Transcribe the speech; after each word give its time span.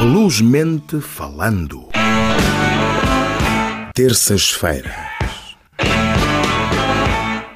Bluesmente 0.00 1.00
falando. 1.00 1.88
Terças-feiras. 3.94 4.92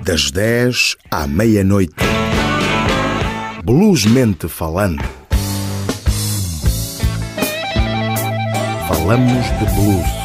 Das 0.01 0.31
10 0.31 0.97
à 1.11 1.27
meia-noite. 1.27 1.95
Bluesmente 3.65 4.49
falando. 4.49 5.05
Falamos 8.89 9.47
de 9.59 9.67
blues. 9.75 10.19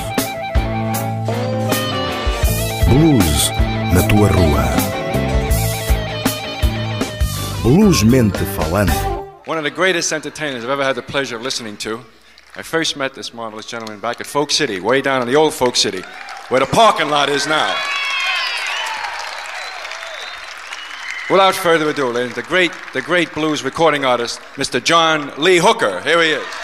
Blues 2.87 3.51
na 3.93 4.03
tua 4.07 4.27
rua. 4.29 4.92
Bluesmente 7.63 8.43
falando. 8.57 8.91
One 9.45 9.57
of 9.57 9.63
the 9.63 9.71
greatest 9.71 10.11
entertainers 10.11 10.65
I've 10.65 10.69
ever 10.69 10.83
had 10.83 10.97
the 10.97 11.01
pleasure 11.01 11.37
of 11.37 11.43
listening 11.43 11.77
to. 11.77 12.01
I 12.57 12.61
first 12.61 12.97
met 12.97 13.13
this 13.13 13.33
marvelous 13.33 13.65
gentleman 13.65 14.01
back 14.01 14.19
at 14.19 14.27
Folk 14.27 14.51
City, 14.51 14.81
way 14.81 14.99
down 14.99 15.21
in 15.21 15.29
the 15.29 15.37
old 15.37 15.53
Folk 15.53 15.77
City, 15.77 16.03
where 16.49 16.59
the 16.59 16.65
parking 16.65 17.09
lot 17.09 17.29
is 17.29 17.47
now. 17.47 17.73
Without 21.29 21.55
further 21.55 21.89
ado, 21.89 22.09
ladies, 22.09 22.35
the 22.35 22.43
great, 22.43 22.73
the 22.91 23.01
great 23.01 23.33
blues 23.33 23.63
recording 23.63 24.03
artist, 24.03 24.41
Mr. 24.55 24.83
John 24.83 25.31
Lee 25.37 25.57
Hooker. 25.57 26.01
Here 26.01 26.21
he 26.21 26.31
is. 26.31 26.62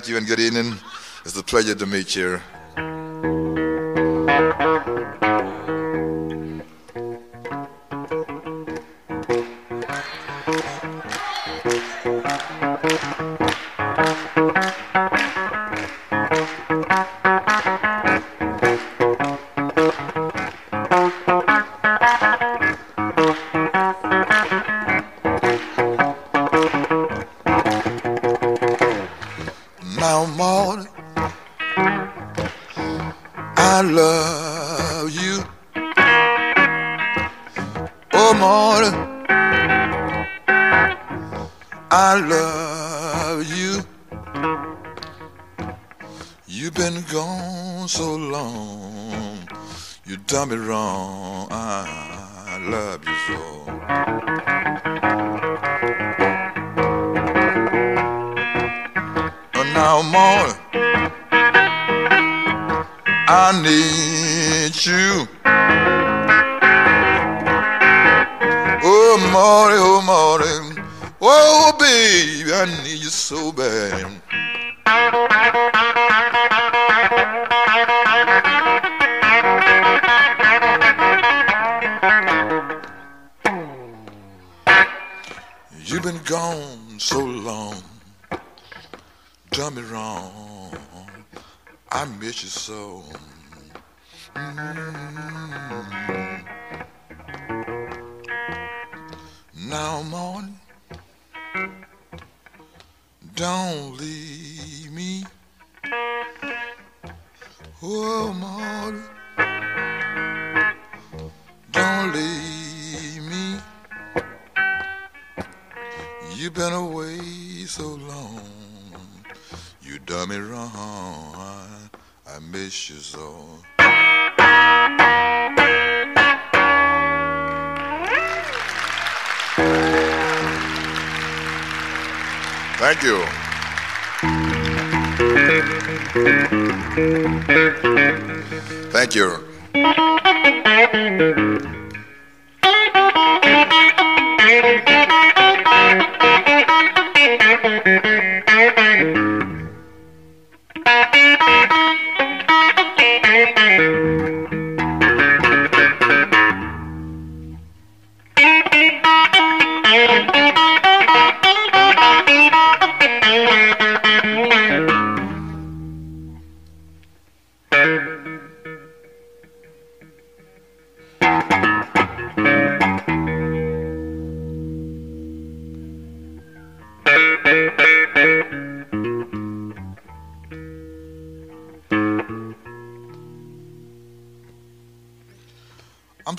Thank 0.00 0.08
you 0.08 0.16
and 0.16 0.26
good 0.26 0.40
evening. 0.40 0.78
It's 1.26 1.36
a 1.36 1.42
pleasure 1.42 1.74
to 1.74 1.84
meet 1.84 2.16
you. 2.16 2.40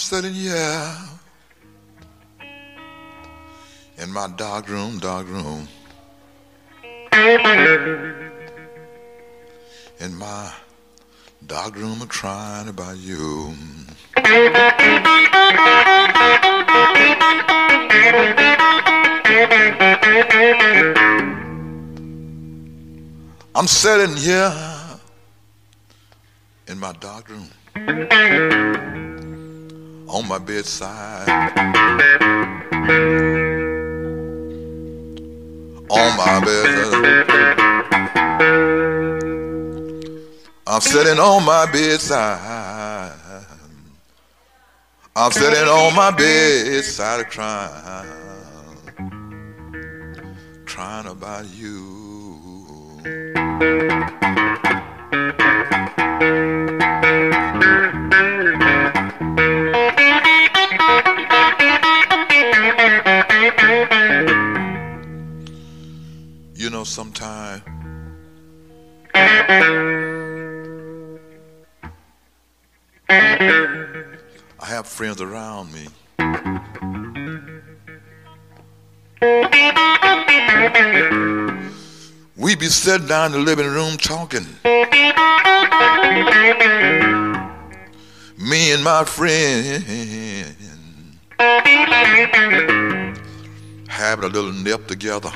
Sitting 0.02 0.34
here 0.34 0.96
in 4.00 4.12
my 4.12 4.28
dark 4.36 4.68
room, 4.68 4.98
dark 4.98 5.28
room. 5.28 5.68
In 10.00 10.16
my 10.16 10.52
dark 11.46 11.76
room, 11.76 12.02
I'm 12.02 12.08
crying 12.08 12.68
about 12.68 12.98
you. 12.98 13.54
I'm 23.54 23.68
sitting 23.68 24.16
here 24.18 24.52
in 26.68 26.80
my 26.80 26.94
dark 26.94 27.30
room 27.30 28.61
on 30.22 30.28
my 30.28 30.38
bedside. 30.38 31.28
On 35.90 36.18
my 36.18 36.40
bed. 36.46 37.26
I'm 40.68 40.82
sitting 40.82 41.20
on 41.20 41.44
my 41.46 41.66
bedside. 41.72 43.18
I'm 45.16 45.32
sitting 45.32 45.68
on 45.68 45.96
my 45.96 46.12
bedside 46.12 47.30
crying. 47.30 48.08
Crying 50.66 51.08
about 51.08 51.46
you. 51.50 51.82
Sometime. 66.92 67.62
I 74.60 74.66
have 74.66 74.86
friends 74.88 75.22
around 75.22 75.72
me. 75.74 75.88
We 82.36 82.56
be 82.58 82.66
sitting 82.66 83.08
down 83.08 83.28
in 83.28 83.32
the 83.32 83.40
living 83.40 83.68
room 83.68 83.96
talking. 83.96 84.46
Me 88.38 88.74
and 88.74 88.84
my 88.84 89.06
friend 89.06 89.82
having 93.88 94.26
a 94.26 94.28
little 94.28 94.52
nip 94.52 94.88
together. 94.88 95.32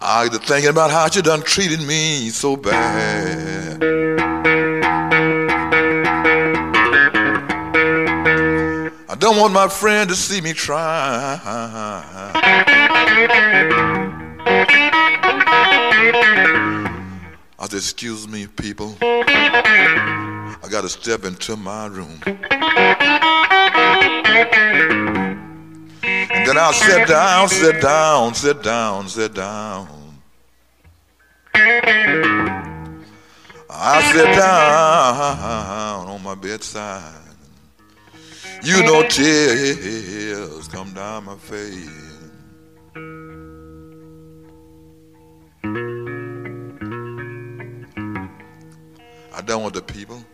I 0.00 0.28
was 0.30 0.38
thinking 0.38 0.70
about 0.70 0.90
how 0.90 1.06
you 1.12 1.20
done 1.20 1.42
treated 1.42 1.82
me 1.82 2.30
so 2.30 2.56
bad. 2.56 3.82
I 9.06 9.14
don't 9.18 9.36
want 9.36 9.52
my 9.52 9.68
friend 9.68 10.08
to 10.08 10.16
see 10.16 10.40
me 10.40 10.54
try. 10.54 11.38
I 17.58 17.66
said, 17.68 17.76
excuse 17.76 18.26
me, 18.26 18.46
people. 18.46 18.96
I 19.02 20.68
got 20.70 20.80
to 20.82 20.88
step 20.88 21.24
into 21.24 21.54
my 21.56 21.86
room. 21.86 22.18
And 26.34 26.46
then 26.46 26.56
I'll 26.56 26.72
sit 26.72 27.06
down, 27.06 27.48
sit 27.48 27.82
down, 27.82 28.34
sit 28.34 28.62
down, 28.62 29.08
sit 29.08 29.34
down. 29.34 29.88
I 33.74 34.12
sit 34.12 34.24
down 34.24 36.08
on 36.08 36.22
my 36.22 36.34
bedside. 36.34 37.14
You 38.64 38.82
know 38.84 39.06
tears 39.08 40.68
come 40.68 40.94
down 40.94 41.24
my 41.24 41.36
face. 41.36 41.90
I 49.34 49.42
don't 49.44 49.62
want 49.62 49.74
the 49.74 49.82
people 49.82 50.24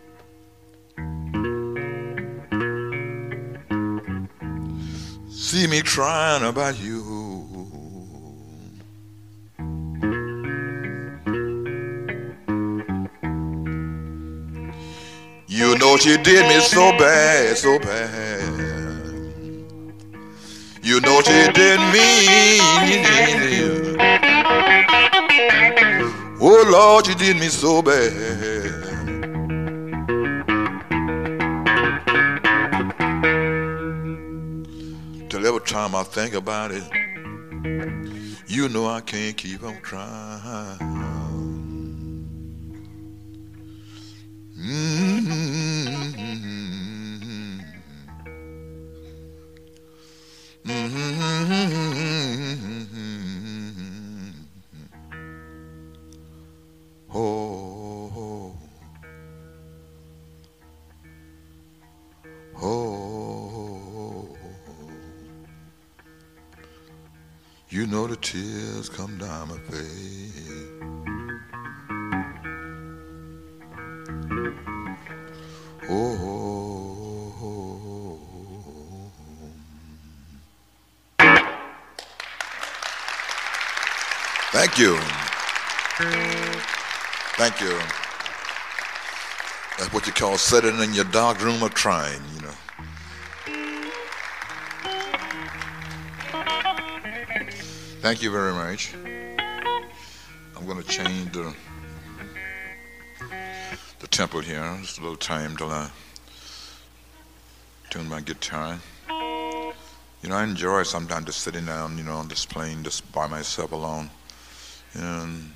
see 5.39 5.67
me 5.67 5.81
crying 5.81 6.43
about 6.43 6.77
you. 6.81 6.99
You 15.47 15.77
know 15.77 15.95
she 15.95 16.17
did 16.17 16.45
me 16.47 16.59
so 16.59 16.91
bad, 16.97 17.57
so 17.57 17.79
bad. 17.79 18.59
You 20.83 20.99
know 21.01 21.21
she 21.21 21.51
did 21.53 21.79
me. 21.93 22.59
Oh 26.41 26.63
Lord, 26.69 27.05
she 27.05 27.15
did 27.15 27.37
me 27.37 27.47
so 27.47 27.81
bad. 27.81 28.48
Time 35.69 35.93
I 35.93 36.01
think 36.01 36.33
about 36.33 36.71
it, 36.71 36.83
you 38.47 38.67
know 38.69 38.87
I 38.87 39.01
can't 39.01 39.37
keep 39.37 39.61
on 39.61 39.77
crying. 39.81 40.79
Mm-hmm. 44.57 45.98
Know 67.89 68.05
the 68.05 68.15
tears 68.17 68.87
come 68.87 69.17
down 69.17 69.47
my 69.47 69.57
face. 69.57 70.67
Oh, 75.89 76.17
oh, 76.21 77.33
oh, 77.41 78.19
thank 84.51 84.77
you. 84.77 84.95
Thank 87.37 87.59
you. 87.59 87.75
That's 89.79 89.91
what 89.91 90.05
you 90.05 90.13
call 90.13 90.37
sitting 90.37 90.79
in 90.79 90.93
your 90.93 91.05
dark 91.05 91.41
room 91.43 91.63
of 91.63 91.73
trying, 91.73 92.21
Thank 98.09 98.23
you 98.23 98.31
very 98.31 98.53
much. 98.53 98.95
I'm 100.57 100.65
going 100.65 100.81
to 100.81 100.87
change 100.89 101.31
the 101.31 101.53
the 103.99 104.07
tempo 104.07 104.39
here. 104.39 104.79
Just 104.81 104.97
a 104.97 105.01
little 105.01 105.15
time 105.15 105.55
till 105.55 105.69
I 105.69 105.91
tune 107.91 108.09
my 108.09 108.21
guitar. 108.21 108.79
You 109.09 110.29
know, 110.29 110.35
I 110.35 110.43
enjoy 110.43 110.81
sometimes 110.81 111.27
just 111.27 111.41
sitting 111.41 111.67
down, 111.67 111.99
you 111.99 112.03
know, 112.03 112.25
just 112.27 112.49
playing 112.49 112.81
just 112.81 113.11
by 113.11 113.27
myself 113.27 113.73
alone. 113.73 114.09
And 114.95 115.53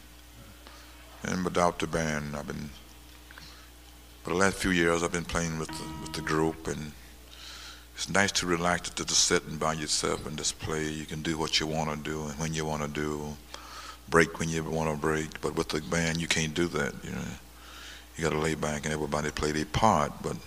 and 1.23 1.43
without 1.43 1.79
the 1.79 1.87
band, 1.87 2.35
I've 2.35 2.45
been 2.45 2.69
for 4.21 4.29
the 4.29 4.35
last 4.35 4.57
few 4.57 4.69
years 4.69 5.01
I've 5.01 5.11
been 5.11 5.25
playing 5.25 5.57
with 5.57 5.69
the, 5.69 5.85
with 6.03 6.13
the 6.13 6.21
group, 6.21 6.67
and 6.67 6.91
it's 7.95 8.09
nice 8.09 8.31
to 8.33 8.45
relax 8.45 8.89
to 8.89 9.05
just 9.05 9.25
sitting 9.25 9.57
by 9.57 9.73
yourself 9.73 10.25
and 10.25 10.37
just 10.37 10.59
play. 10.59 10.87
You 10.89 11.05
can 11.05 11.21
do 11.21 11.37
what 11.37 11.59
you 11.59 11.67
want 11.67 11.89
to 11.91 11.97
do 11.97 12.23
and 12.23 12.39
when 12.39 12.53
you 12.53 12.65
want 12.65 12.81
to 12.81 12.87
do, 12.87 13.35
break 14.09 14.39
when 14.39 14.49
you 14.49 14.63
want 14.63 14.89
to 14.89 14.97
break. 14.97 15.41
But 15.41 15.55
with 15.55 15.69
the 15.69 15.81
band, 15.81 16.19
you 16.19 16.27
can't 16.27 16.53
do 16.53 16.67
that. 16.67 16.93
You 17.03 17.11
know, 17.11 17.21
you 18.15 18.23
got 18.23 18.31
to 18.31 18.39
lay 18.39 18.55
back 18.55 18.85
and 18.85 18.93
everybody 18.93 19.31
play 19.31 19.51
their 19.51 19.65
part. 19.65 20.11
But 20.21 20.37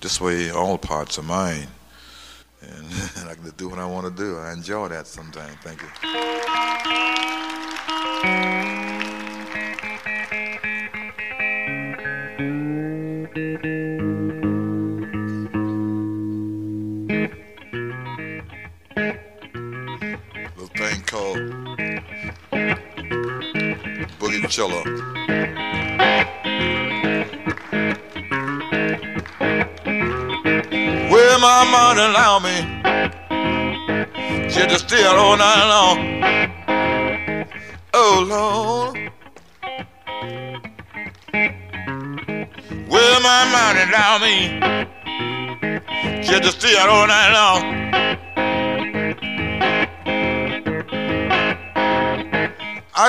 this 0.00 0.20
way, 0.20 0.50
all 0.50 0.78
parts 0.78 1.18
are 1.18 1.22
mine, 1.22 1.68
and, 2.62 2.86
and 3.16 3.28
I 3.28 3.34
can 3.34 3.50
do 3.56 3.68
what 3.68 3.78
I 3.78 3.86
want 3.86 4.06
to 4.06 4.22
do. 4.22 4.38
I 4.38 4.52
enjoy 4.52 4.88
that 4.88 5.06
sometimes. 5.06 5.56
Thank 5.62 5.82
you. 8.64 8.69
Well, 24.60 24.84
my 31.40 31.64
money 31.70 32.02
allow 32.02 32.40
me 32.40 32.56
just 34.50 34.68
to 34.68 34.78
stay 34.78 35.02
out 35.02 35.16
all 35.16 35.36
night 35.38 35.64
long. 35.66 35.98
Oh, 37.94 38.24
Lord. 38.28 39.10
My 43.22 43.44
money 43.52 43.82
allow 43.88 44.18
me 44.18 44.36
just 46.22 46.42
to 46.42 46.50
stay 46.50 46.76
out 46.78 46.88
all 46.88 47.06
night 47.06 47.32
long. 47.32 47.79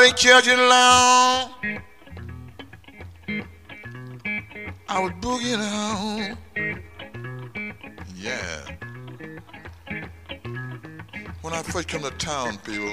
Long. 0.01 1.51
I 4.89 4.99
was 4.99 5.11
boogieing 5.21 5.61
on. 5.61 6.37
Yeah. 8.15 8.77
When 11.43 11.53
I 11.53 11.61
first 11.61 11.87
came 11.87 12.01
to 12.01 12.09
town, 12.17 12.57
people, 12.59 12.89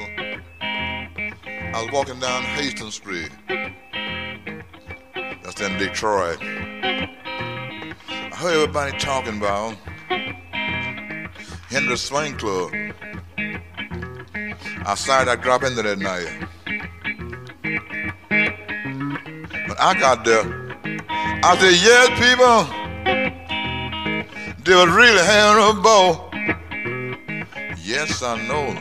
I 0.60 1.82
was 1.82 1.90
walking 1.94 2.20
down 2.20 2.42
Hastings 2.42 2.96
Street. 2.96 3.30
That's 5.42 5.60
in 5.62 5.78
Detroit. 5.78 6.36
I 6.42 7.08
heard 8.34 8.54
everybody 8.54 8.98
talking 8.98 9.38
about 9.38 9.76
Henry 11.70 11.96
Swing 11.96 12.36
Club. 12.36 12.70
I 14.84 14.94
started 14.94 15.30
I 15.30 15.36
drop 15.36 15.62
into 15.62 15.80
that 15.82 15.98
night. 15.98 16.47
I 19.80 19.94
got 19.94 20.24
there, 20.24 20.42
I 21.44 21.56
said, 21.60 21.74
yes, 21.80 22.08
people, 22.18 22.64
they 24.64 24.74
was 24.74 24.88
really 24.92 25.24
having 25.24 25.78
a 25.78 25.80
ball. 25.80 26.30
Yes, 27.84 28.22
I 28.22 28.36
know. 28.48 28.74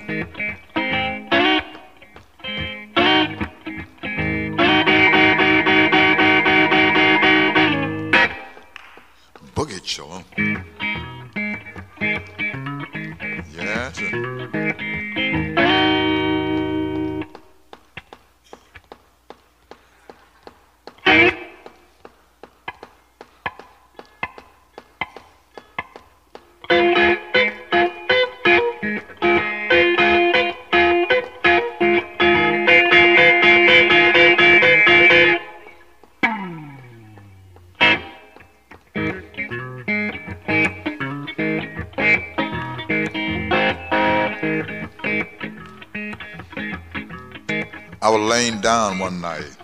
Laying 48.18 48.62
down 48.62 49.00
one 49.00 49.22
night. 49.22 49.58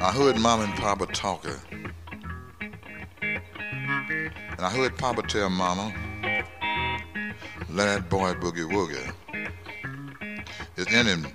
I 0.00 0.12
heard 0.12 0.38
Mom 0.38 0.60
and 0.60 0.74
Papa 0.74 1.06
talking. 1.06 1.54
And 3.20 4.60
I 4.60 4.70
heard 4.70 4.96
Papa 4.96 5.22
tell 5.22 5.50
Mama, 5.50 5.92
let 7.70 7.86
that 7.86 8.08
boy 8.08 8.34
boogie 8.34 8.70
woogie. 8.70 9.12
It's 10.76 10.92
in 10.92 11.06
him. 11.06 11.26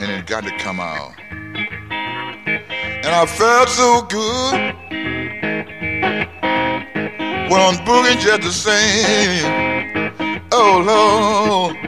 And 0.00 0.10
it 0.10 0.26
got 0.26 0.44
to 0.44 0.56
come 0.58 0.80
out. 0.80 1.12
And 3.06 3.06
I 3.06 3.26
felt 3.26 3.68
so 3.68 4.02
good. 4.02 4.74
Well, 7.50 7.70
I'm 7.70 7.76
boogieing 7.86 8.20
just 8.20 8.42
the 8.42 8.50
same. 8.50 9.65
Oh, 10.58 11.68
Lord. 11.76 11.85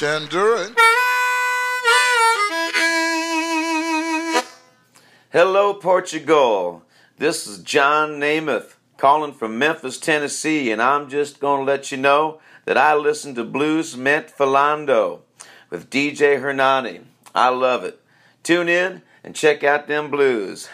sit 0.00 0.06
here 0.06 0.16
and 0.16 0.28
do 0.30 0.56
it. 0.56 0.72
Hello, 5.30 5.74
Portugal. 5.74 6.82
This 7.18 7.46
is 7.46 7.58
John 7.58 8.18
Namath 8.18 8.76
calling 8.96 9.34
from 9.34 9.58
Memphis, 9.58 9.98
Tennessee, 9.98 10.70
and 10.70 10.80
I'm 10.80 11.10
just 11.10 11.40
going 11.40 11.60
to 11.60 11.66
let 11.70 11.92
you 11.92 11.98
know 11.98 12.40
that 12.64 12.78
I 12.78 12.94
listen 12.94 13.34
to 13.34 13.44
Bluesmente 13.44 14.32
Falando 14.32 15.20
with 15.68 15.90
DJ 15.90 16.40
Hernani. 16.40 17.02
I 17.34 17.50
love 17.50 17.84
it. 17.84 18.00
Tune 18.42 18.68
in 18.68 19.02
and 19.22 19.34
check 19.34 19.62
out 19.64 19.86
them 19.86 20.10
blues. 20.10 20.70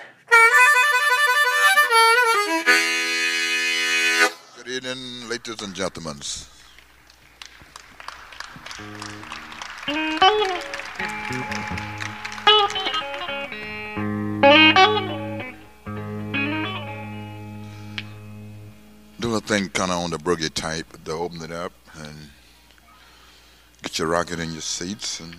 Good 4.57 4.69
evening, 4.69 5.29
ladies 5.29 5.61
and 5.63 5.75
gentlemen. 5.75 6.21
Do 10.27 10.33
a 19.35 19.41
thing 19.41 19.69
kind 19.69 19.93
of 19.93 19.99
on 19.99 20.11
the 20.11 20.19
boogie 20.19 20.53
type 20.53 20.87
to 21.05 21.13
open 21.13 21.43
it 21.43 21.53
up 21.53 21.73
and 21.95 22.31
get 23.83 23.99
your 24.01 24.09
rocket 24.09 24.41
in 24.41 24.51
your 24.53 24.63
seats 24.63 25.21
and. 25.21 25.37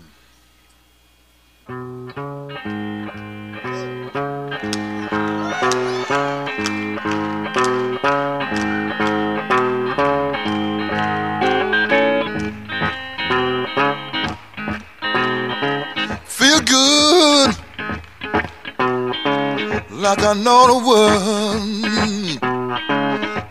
Like 20.07 20.23
I 20.23 20.33
know 20.35 20.67
the 20.71 20.77
word. 20.87 21.61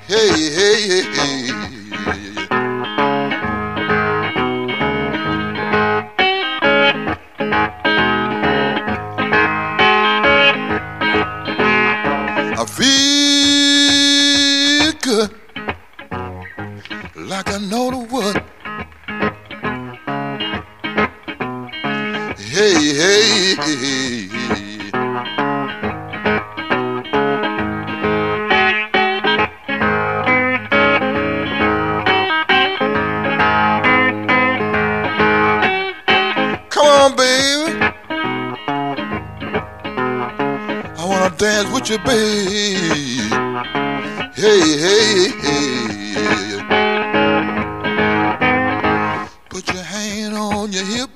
Hey, 0.09 0.31
hey, 0.59 0.81
hey, 0.89 1.05
hey. 1.17 1.51
I 12.59 12.65
feel 12.77 12.97
good 15.03 15.31
like 17.17 17.49
I 17.53 17.59
know 17.71 17.87
the 17.91 17.99
word. 18.15 18.39
Hey, 22.39 22.77
hey, 23.01 23.55
hey. 23.57 24.16
Hey, 41.87 42.75
hey, 44.35 45.31
hey. 45.39 46.49
Put 49.49 49.73
your 49.73 49.85
hand 49.85 50.35
on 50.35 50.73
your 50.73 50.85
hip. 50.85 51.11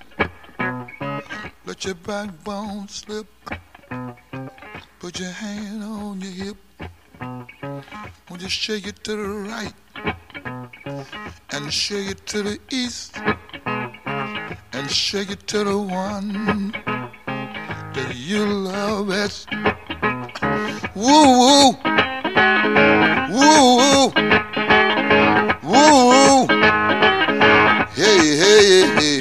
Let 1.67 1.85
your 1.85 1.97
backbone 1.97 2.87
slip. 2.87 3.27
Put 5.01 5.19
your 5.19 5.33
hand 5.33 5.83
on 5.83 6.21
your 6.21 6.31
hip. 6.31 6.57
Won't 8.31 8.41
you 8.41 8.49
shake 8.49 8.87
it 8.87 9.03
to 9.03 9.17
the 9.17 9.29
right 9.51 9.75
and 11.51 11.73
shake 11.73 12.11
it 12.11 12.25
to 12.29 12.45
the 12.45 12.61
east 12.71 13.19
and 13.67 14.89
shake 14.89 15.31
it 15.33 15.49
to 15.49 15.65
the 15.65 15.77
one 15.77 16.71
that 17.27 18.15
you 18.15 18.47
love 18.47 19.09
best. 19.09 19.49
Woo 20.93 21.07
woo, 21.07 21.77
woo 23.31 23.77
woo, 23.79 24.13
woo 25.63 26.11
woo. 26.11 26.47
Hey 27.95 28.19
hey 28.41 28.87
hey 28.97 28.99
hey. 28.99 29.20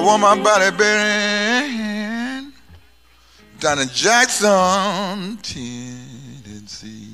want 0.00 0.22
my 0.22 0.34
body 0.42 0.76
buried 0.76 2.52
down 3.60 3.78
in 3.78 3.88
Jackson, 3.88 5.36
Tennessee. 5.42 7.06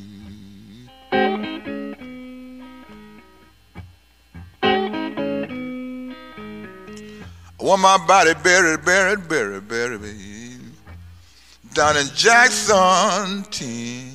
I 7.58 7.62
want 7.62 7.82
my 7.82 7.98
body 8.06 8.34
buried, 8.42 8.84
buried, 8.84 9.28
buried, 9.28 9.68
buried, 9.68 10.00
buried 10.00 10.56
down 11.74 11.96
in 11.96 12.06
Jackson, 12.14 13.42
Tennessee. 13.50 14.05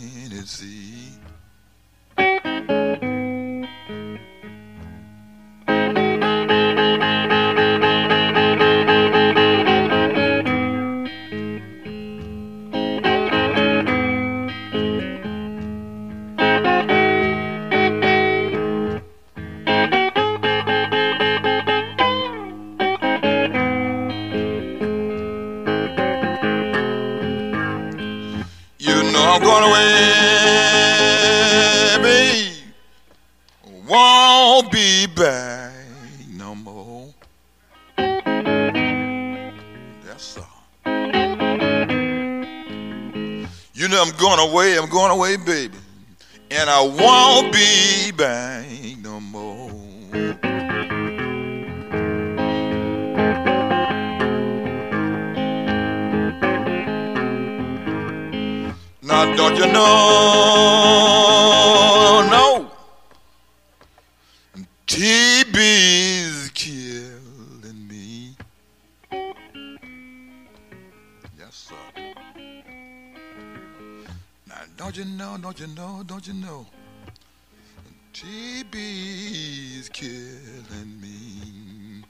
killing 79.94 81.02
me. 81.02 82.04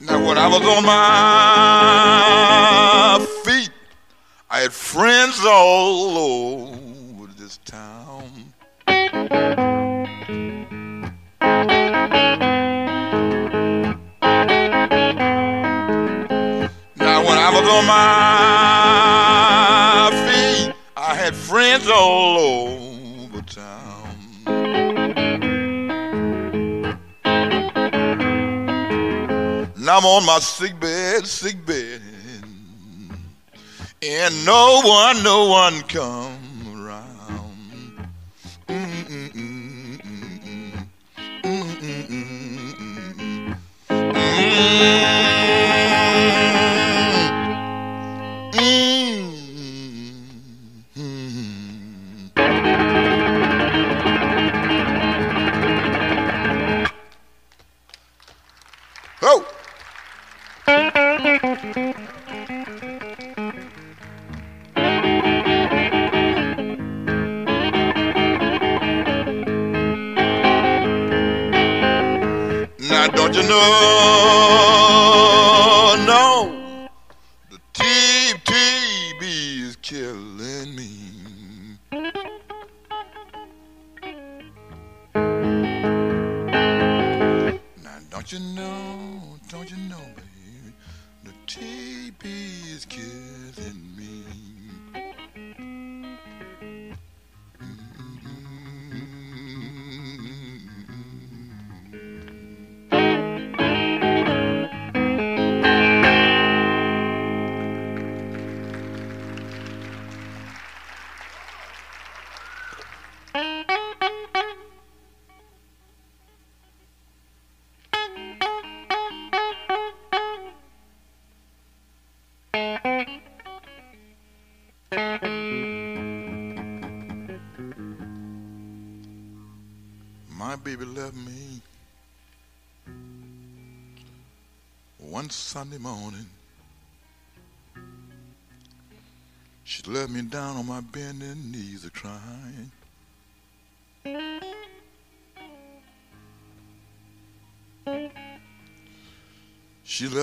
Now, 0.00 0.24
when 0.26 0.38
I 0.38 0.48
was 0.48 0.62
on 0.62 0.84
my 0.84 0.96
feet, 3.44 3.70
I 4.50 4.60
had 4.60 4.72
friends 4.72 5.44
all 5.44 6.16
over 6.18 6.57
sick 30.42 30.78
bed, 30.80 31.26
sick 31.26 31.64
bed, 31.66 32.00
and 34.02 34.44
no 34.44 34.80
one, 34.84 35.22
no 35.22 35.48
one 35.48 35.80
comes. 35.82 36.27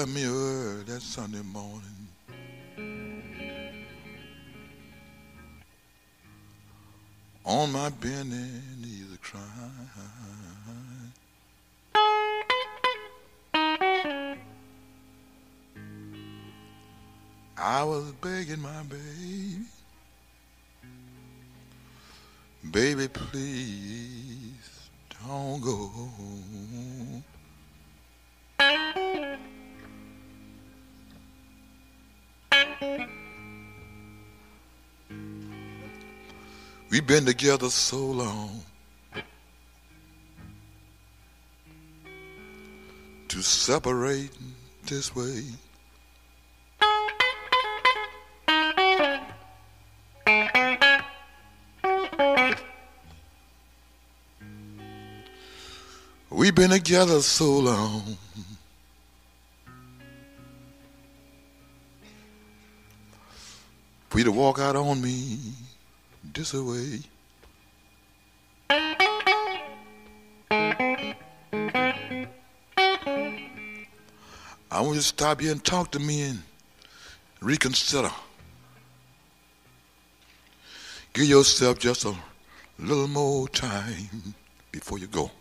me 0.08 0.26
early 0.26 0.84
that 0.84 1.02
Sunday 1.02 1.42
morning. 1.42 1.85
We've 36.96 37.06
been 37.06 37.26
together 37.26 37.70
so 37.70 37.98
long. 37.98 38.64
To 43.28 43.42
separate 43.42 44.32
this 44.86 45.14
way. 45.14 45.44
We've 56.30 56.56
been 56.56 56.70
together 56.70 57.20
so 57.20 57.60
long. 57.60 58.18
For 64.08 64.20
you 64.20 64.24
to 64.24 64.32
walk 64.32 64.60
out 64.60 64.78
on 64.78 65.02
me 65.02 65.40
this 66.34 66.54
away. 66.54 67.00
I 74.72 74.82
want 74.82 74.96
you 74.96 74.96
to 74.96 75.02
stop 75.02 75.40
here 75.40 75.52
and 75.52 75.64
talk 75.64 75.92
to 75.92 76.00
me 76.00 76.24
and 76.24 76.44
reconsider. 77.42 78.12
Give 81.14 81.26
yourself 81.26 81.80
just 81.80 82.04
a 82.04 82.14
little 82.78 83.08
more 83.08 83.48
time 83.48 84.36
before 84.72 85.00
you 85.00 85.08
go. 85.08 85.32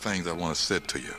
Things 0.00 0.26
I 0.26 0.32
want 0.32 0.56
to 0.56 0.60
say 0.60 0.78
to 0.78 0.98
you. 0.98 1.14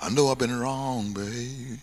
I 0.00 0.08
know 0.12 0.28
I've 0.28 0.38
been 0.38 0.56
wrong, 0.56 1.12
baby. 1.12 1.80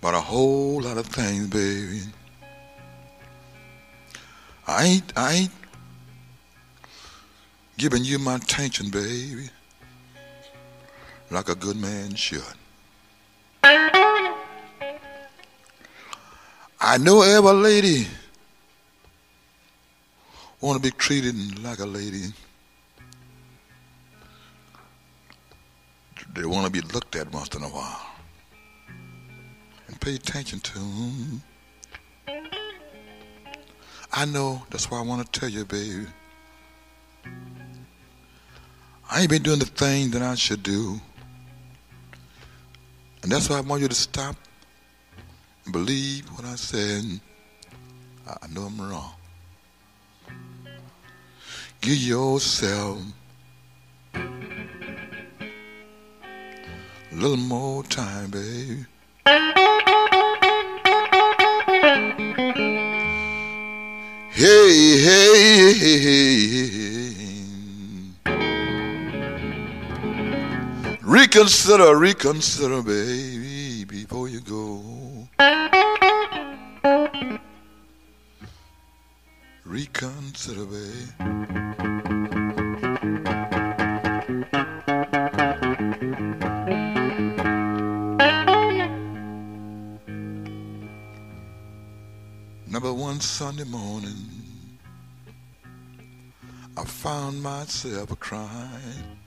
But 0.00 0.14
a 0.14 0.20
whole 0.20 0.82
lot 0.82 0.98
of 0.98 1.06
things, 1.06 1.46
baby. 1.46 2.02
I 4.66 4.84
ain't, 4.84 5.12
I 5.16 5.32
ain't 5.34 5.52
giving 7.78 8.04
you 8.04 8.18
my 8.18 8.34
attention, 8.34 8.90
baby, 8.90 9.48
like 11.30 11.48
a 11.48 11.54
good 11.54 11.76
man 11.76 12.16
should. 12.16 12.42
I 16.92 16.98
know 16.98 17.22
every 17.22 17.52
lady 17.52 18.06
want 20.60 20.76
to 20.76 20.82
be 20.82 20.94
treated 20.94 21.34
like 21.64 21.78
a 21.78 21.86
lady. 21.86 22.24
They 26.34 26.44
want 26.44 26.66
to 26.66 26.70
be 26.70 26.82
looked 26.92 27.16
at 27.16 27.32
once 27.32 27.56
in 27.56 27.62
a 27.62 27.68
while 27.68 28.06
and 29.88 29.98
pay 30.02 30.16
attention 30.16 30.60
to 30.60 30.78
them. 30.78 31.42
I 34.12 34.26
know. 34.26 34.62
That's 34.68 34.90
why 34.90 34.98
I 34.98 35.02
want 35.02 35.24
to 35.24 35.40
tell 35.40 35.48
you, 35.48 35.64
baby. 35.64 36.06
I 39.10 39.22
ain't 39.22 39.30
been 39.30 39.42
doing 39.42 39.60
the 39.60 39.64
thing 39.64 40.10
that 40.10 40.20
I 40.20 40.34
should 40.34 40.62
do. 40.62 41.00
And 43.22 43.32
that's 43.32 43.48
why 43.48 43.56
I 43.56 43.60
want 43.62 43.80
you 43.80 43.88
to 43.88 43.94
stop 43.94 44.36
believe 45.72 46.28
what 46.36 46.44
I 46.44 46.54
said. 46.54 47.18
I 48.28 48.46
know 48.48 48.62
I'm 48.64 48.78
wrong. 48.78 49.14
Give 51.80 51.96
yourself 51.96 53.00
a 54.14 54.20
little 57.12 57.38
more 57.38 57.82
time, 57.84 58.30
baby. 58.30 58.84
Hey, 64.30 64.98
hey, 65.06 65.72
hey, 65.78 66.68
hey. 66.68 67.02
Reconsider, 71.02 71.96
reconsider, 71.96 72.82
baby, 72.82 73.84
before 73.84 74.28
you 74.28 74.40
go. 74.40 75.11
Number 92.66 92.92
one 92.92 93.20
Sunday 93.20 93.64
morning, 93.64 94.12
I 96.76 96.84
found 96.84 97.42
myself 97.42 98.10
a 98.12 98.16
crying. 98.16 99.21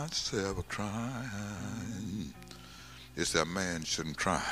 Myself 0.00 0.58
a 0.58 0.62
crying. 0.62 2.32
It's 3.16 3.32
that 3.32 3.46
man 3.46 3.82
shouldn't 3.84 4.16
cry. 4.16 4.42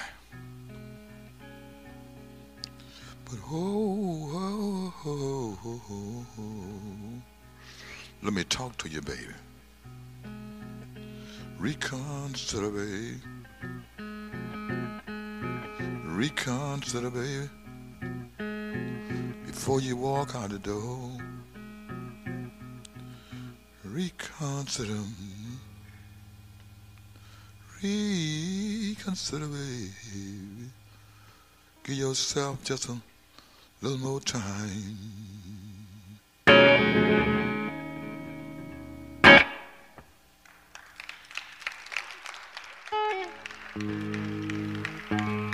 But 3.24 3.38
oh, 3.50 4.30
oh, 4.34 4.94
oh, 5.06 5.58
oh, 5.64 5.82
oh, 5.90 6.26
oh. 6.38 7.22
let 8.22 8.34
me 8.34 8.44
talk 8.44 8.76
to 8.78 8.88
you, 8.88 9.00
baby. 9.00 9.34
Reconsider, 11.58 12.70
baby. 12.70 13.16
Reconsider, 16.04 17.10
baby. 17.10 17.48
Before 19.46 19.80
you 19.80 19.96
walk 19.96 20.34
out 20.34 20.50
the 20.50 20.58
door 20.58 21.10
reconsider, 23.98 25.02
reconsider, 27.82 29.46
baby. 29.46 30.70
Give 31.84 31.96
yourself 31.96 32.62
just 32.64 32.88
a 32.88 32.96
little 33.80 33.98
more 33.98 34.20
time. 34.20 34.98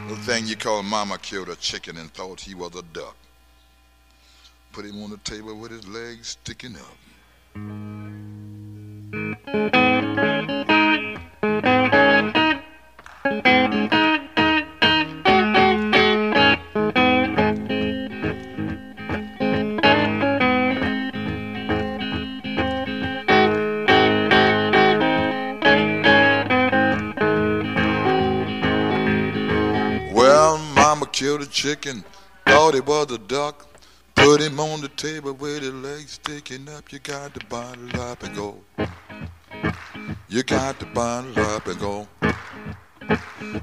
The 0.09 0.17
thing 0.23 0.47
you 0.47 0.57
call 0.57 0.83
mama 0.83 1.19
killed 1.19 1.51
a 1.51 1.57
chicken 1.57 1.99
and 1.99 2.13
thought 2.13 2.41
he 2.41 2.55
was 2.55 2.75
a 2.75 2.83
duck. 2.83 3.17
Put 4.73 4.87
him 4.87 5.03
on 5.03 5.11
the 5.11 5.19
table 5.19 5.57
with 5.59 5.71
his 5.71 5.87
legs 5.87 6.39
sticking 6.43 6.77
up. 6.77 6.97
It 32.75 32.87
was 32.87 33.11
a 33.13 33.19
duck. 33.19 33.67
Put 34.15 34.41
him 34.41 34.59
on 34.61 34.81
the 34.81 34.89
table 34.89 35.33
with 35.33 35.63
his 35.63 35.73
legs 35.73 36.13
sticking 36.13 36.69
up. 36.69 36.93
You 36.93 36.99
got 36.99 37.35
to 37.35 37.47
bottle 37.47 38.01
up 38.01 38.23
and 38.23 38.35
go. 38.35 38.59
You 40.29 40.43
got 40.43 40.81
to 40.81 40.87
bottle 40.87 41.39
up 41.39 41.67
and 41.67 41.79
go. 41.79 42.09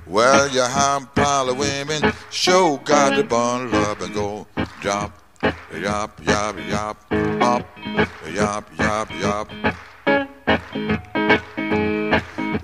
Well, 0.06 0.50
you 0.50 0.62
have 0.62 1.04
a 1.04 1.06
pile 1.08 1.50
of 1.50 1.58
women, 1.58 2.14
sure 2.30 2.78
got 2.86 3.16
to 3.16 3.24
bottle 3.24 3.76
up 3.76 4.02
and 4.02 4.14
go. 4.14 4.48
Drop, 4.82 5.12
yop, 5.74 6.26
yop, 6.26 6.56
yop, 6.70 7.12
up, 7.12 7.66
yop, 8.32 8.70
yop, 8.78 9.12
yop. 9.20 9.52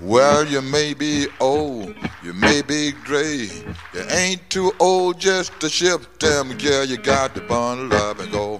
Well, 0.08 0.46
you 0.46 0.62
may 0.62 0.94
be 0.94 1.26
old, 1.38 1.94
you 2.24 2.32
may 2.32 2.62
be 2.62 2.92
gray, 2.92 3.50
you 3.92 4.00
ain't 4.08 4.48
too 4.48 4.72
old 4.80 5.20
just 5.20 5.60
to 5.60 5.68
ship 5.68 6.18
them, 6.18 6.56
girl. 6.56 6.86
You 6.86 6.96
got 6.96 7.34
to 7.34 7.42
bundle 7.42 7.92
up 7.92 8.18
and 8.18 8.32
go. 8.32 8.58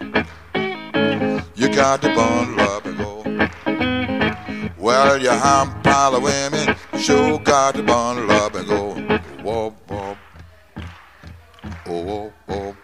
You 1.57 1.75
got 1.75 2.03
to 2.03 2.15
bundle 2.15 2.61
up 2.61 2.85
and 2.85 2.99
go. 2.99 3.23
Well, 4.77 5.23
you 5.23 5.31
a 5.31 5.81
pile 5.83 6.17
of 6.17 6.23
women, 6.23 6.77
sure 6.99 7.39
got 7.39 7.77
to 7.77 7.83
bundle 7.83 8.31
up 8.31 8.55
and 8.55 8.69
go. 8.69 8.93
Whoa, 9.43 9.71
whoa, 9.89 10.19
oh, 11.87 12.03
whoa, 12.03 12.33
whoa. 12.45 12.78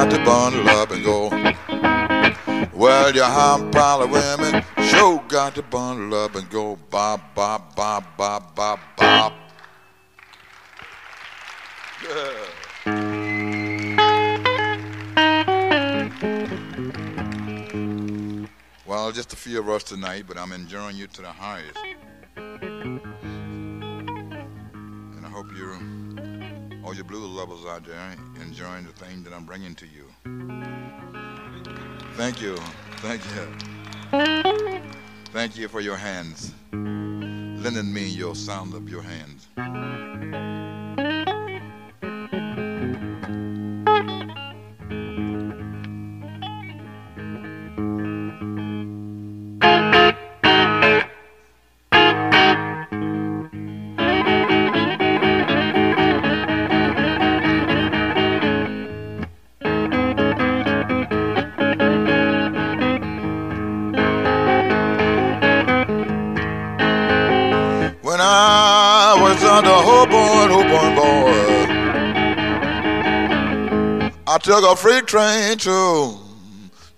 Got 0.00 0.10
to 0.10 0.24
bundle 0.24 0.68
up 0.70 0.90
and 0.92 1.04
go. 1.04 1.28
Well, 2.72 3.14
you 3.14 3.22
a 3.22 3.70
pile 3.70 4.00
of 4.00 4.10
women, 4.10 4.64
sure 4.88 5.22
got 5.28 5.54
to 5.56 5.62
bundle 5.62 6.24
up 6.24 6.34
and 6.36 6.48
go. 6.48 6.76
Bob, 6.88 7.20
bob, 7.34 7.76
bob, 7.76 8.16
bob, 8.16 8.54
bob, 8.54 8.80
bob. 8.96 9.34
Well, 18.86 19.12
just 19.12 19.34
a 19.34 19.36
few 19.36 19.58
of 19.58 19.68
us 19.68 19.82
tonight, 19.82 20.24
but 20.26 20.38
I'm 20.38 20.52
enjoying 20.52 20.96
you 20.96 21.08
to 21.08 21.20
the 21.20 21.28
highest. 21.28 21.78
All 26.90 26.96
you 26.96 27.04
blues 27.04 27.30
lovers 27.30 27.64
out 27.66 27.84
there, 27.84 28.16
enjoying 28.42 28.84
the 28.84 28.90
thing 28.90 29.22
that 29.22 29.32
I'm 29.32 29.44
bringing 29.44 29.76
to 29.76 29.86
you. 29.86 30.06
Thank 32.14 32.42
you. 32.42 32.56
Thank 32.96 33.22
you. 33.32 34.80
Thank 35.26 35.56
you 35.56 35.68
for 35.68 35.80
your 35.80 35.96
hands, 35.96 36.52
lending 36.72 37.94
me 37.94 38.08
your 38.08 38.34
sound 38.34 38.74
of 38.74 38.88
your 38.88 39.02
hands. 39.02 39.46
Took 74.42 74.64
a 74.64 74.74
freight 74.74 75.06
train 75.06 75.58
to 75.58 76.16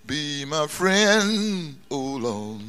be 0.05 0.45
my 0.45 0.65
friend, 0.67 1.75
oh 1.91 2.15
Lord. 2.15 2.61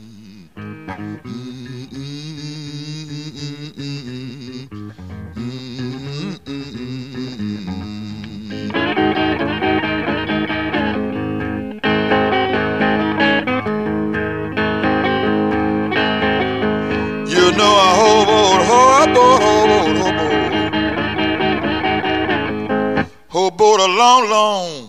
A 23.84 23.86
long, 23.86 24.30
long 24.30 24.88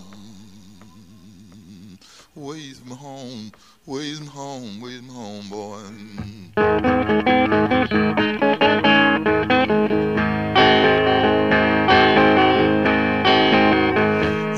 ways 2.33 2.79
from 2.79 2.91
home, 2.91 3.51
ways 3.85 4.19
from 4.19 4.27
home, 4.27 4.79
ways 4.79 4.99
from 4.99 5.09
home, 5.09 5.49
boy. 5.49 5.81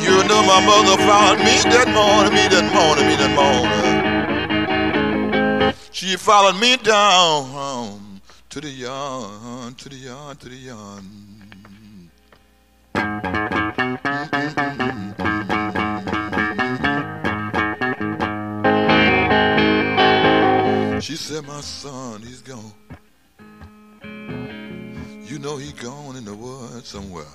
You 0.03 0.23
know 0.27 0.41
my 0.45 0.61
mother 0.65 0.97
found 1.01 1.39
me 1.39 1.55
that 1.73 1.87
morning, 1.91 2.33
me 2.35 2.47
that 2.47 2.69
morning, 2.75 3.07
me 3.07 3.15
that 3.15 3.33
morning. 5.63 5.73
She 5.91 6.15
followed 6.15 6.59
me 6.59 6.77
down 6.77 7.55
um, 7.55 8.21
to 8.49 8.61
the 8.61 8.69
yard, 8.69 9.79
to 9.79 9.89
the 9.89 9.95
yard, 9.95 10.39
to 10.41 10.49
the 10.49 10.55
yard. 10.55 11.03
She 21.01 21.15
said, 21.15 21.45
My 21.45 21.61
son, 21.61 22.21
he's 22.21 22.41
gone. 22.41 22.73
You 25.23 25.39
know 25.39 25.57
he 25.57 25.71
gone 25.73 26.15
in 26.15 26.25
the 26.25 26.33
woods 26.33 26.87
somewhere. 26.87 27.25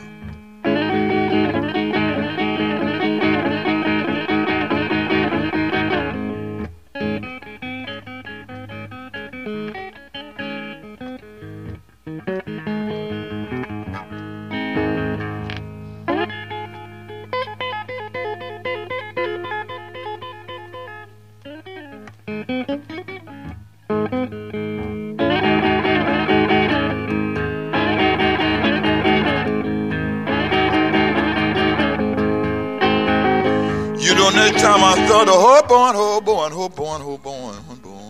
I 34.84 35.06
start 35.06 35.28
to 35.28 35.32
hope 35.32 35.70
on, 35.70 35.94
hope 35.94 36.28
on, 36.28 36.50
hope 36.50 36.80
on, 36.80 37.00
hope 37.00 37.26
on, 37.26 37.54
hope 37.54 37.86
on. 37.86 38.02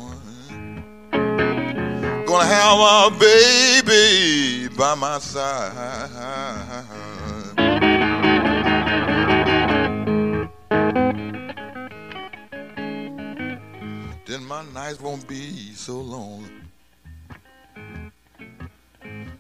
Gonna 2.25 2.47
have 2.47 2.79
a 2.79 3.11
baby 3.19 4.69
by 4.75 4.95
my 4.95 5.19
side. 5.19 6.09
Then 14.27 14.45
my 14.47 14.65
nights 14.73 14.99
won't 14.99 15.29
be 15.29 15.75
so 15.75 16.01
long. 16.01 16.49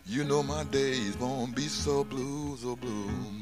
You 0.04 0.24
know 0.24 0.42
my 0.42 0.64
days 0.64 1.16
won't 1.16 1.56
be 1.56 1.62
so 1.62 2.04
blue, 2.04 2.58
so 2.58 2.76
blue. 2.76 3.41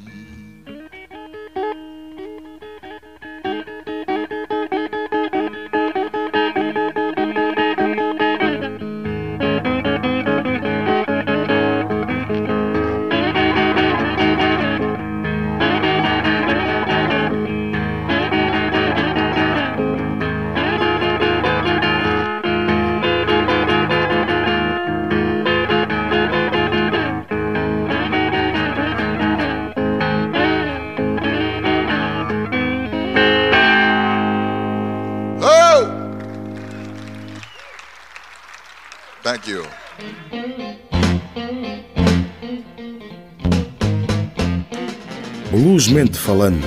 Bluesmente 46.01 46.19
falando, 46.19 46.65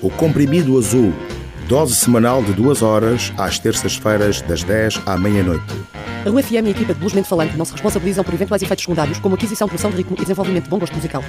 o 0.00 0.08
comprimido 0.08 0.78
azul, 0.78 1.12
dose 1.68 1.96
semanal 1.96 2.40
de 2.40 2.52
duas 2.52 2.82
horas, 2.82 3.32
às 3.36 3.58
terças-feiras, 3.58 4.40
das 4.42 4.62
10 4.62 5.00
à 5.04 5.18
meia-noite. 5.18 5.64
A 6.24 6.30
UFM 6.30 6.52
e 6.52 6.68
a 6.68 6.70
equipa 6.70 6.94
de 6.94 7.00
Bluesmente 7.00 7.28
Falante 7.28 7.56
não 7.56 7.64
se 7.64 7.72
responsabilizam 7.72 8.22
por 8.22 8.32
eventuais 8.32 8.62
efeitos 8.62 8.84
secundários, 8.84 9.18
como 9.18 9.34
aquisição, 9.34 9.66
produção 9.66 9.90
de 9.90 9.96
ritmo 9.96 10.16
e 10.16 10.20
desenvolvimento 10.20 10.64
de 10.64 10.70
bom 10.70 10.78
gosto 10.78 10.94
musical. 10.94 11.24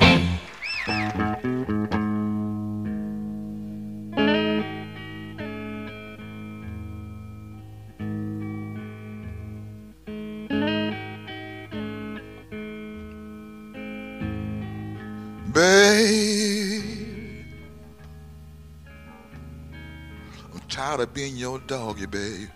Being 21.14 21.38
your 21.38 21.58
doggy, 21.60 22.06
babe. 22.06 22.50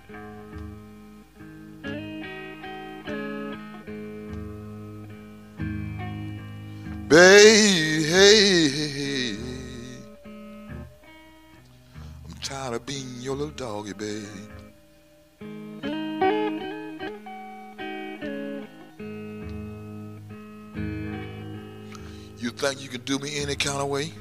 Babe, 7.07 8.05
hey, 8.05 8.69
hey, 8.69 8.87
hey. 8.89 9.37
I'm 12.23 12.33
tired 12.43 12.75
of 12.75 12.85
being 12.85 13.07
your 13.19 13.35
little 13.35 13.53
doggy, 13.55 13.93
babe. 13.93 14.27
You 22.37 22.49
think 22.51 22.81
you 22.83 22.89
can 22.89 23.01
do 23.01 23.17
me 23.17 23.39
any 23.41 23.55
kind 23.55 23.81
of 23.81 23.87
way? 23.87 24.11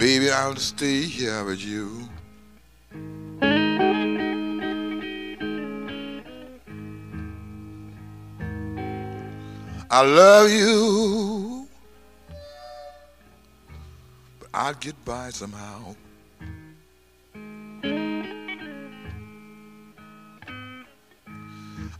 Baby, 0.00 0.30
I'll 0.30 0.56
stay 0.56 1.02
here 1.02 1.44
with 1.44 1.60
you. 1.60 2.08
I 9.90 10.00
love 10.00 10.48
you, 10.50 11.68
but 14.38 14.48
I'd 14.54 14.80
get 14.80 15.04
by 15.04 15.28
somehow. 15.28 15.94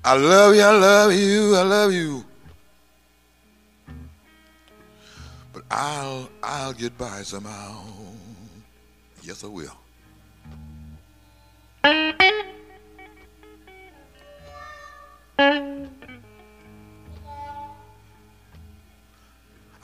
I 0.02 0.16
love 0.16 0.54
you, 0.54 0.62
I 0.62 0.72
love 0.72 1.12
you, 1.12 1.54
I 1.54 1.62
love 1.64 1.92
you. 1.92 2.24
I'll 5.70 6.28
I'll 6.42 6.72
get 6.72 6.98
by 6.98 7.22
somehow. 7.22 7.82
Yes, 9.22 9.44
I 9.44 9.46
will. 9.46 9.76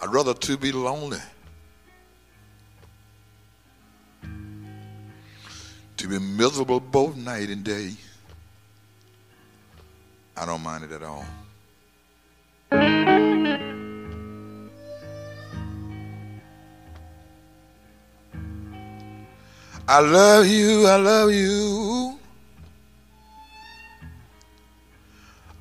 I'd 0.03 0.13
rather 0.13 0.35
to 0.35 0.57
be 0.57 0.73
lonely. 0.73 1.19
To 5.97 6.09
be 6.09 6.19
miserable 6.19 6.81
both 6.81 7.17
night 7.17 7.49
and 7.49 7.65
day. 7.65 7.93
I 10.37 10.45
don't 10.45 10.63
mind 10.63 10.85
it 10.85 10.93
at 10.93 11.03
all. 11.03 11.25
I 19.89 20.01
love 20.01 20.47
you, 20.49 20.85
I 20.85 20.97
love 20.97 21.31
you. 21.31 22.19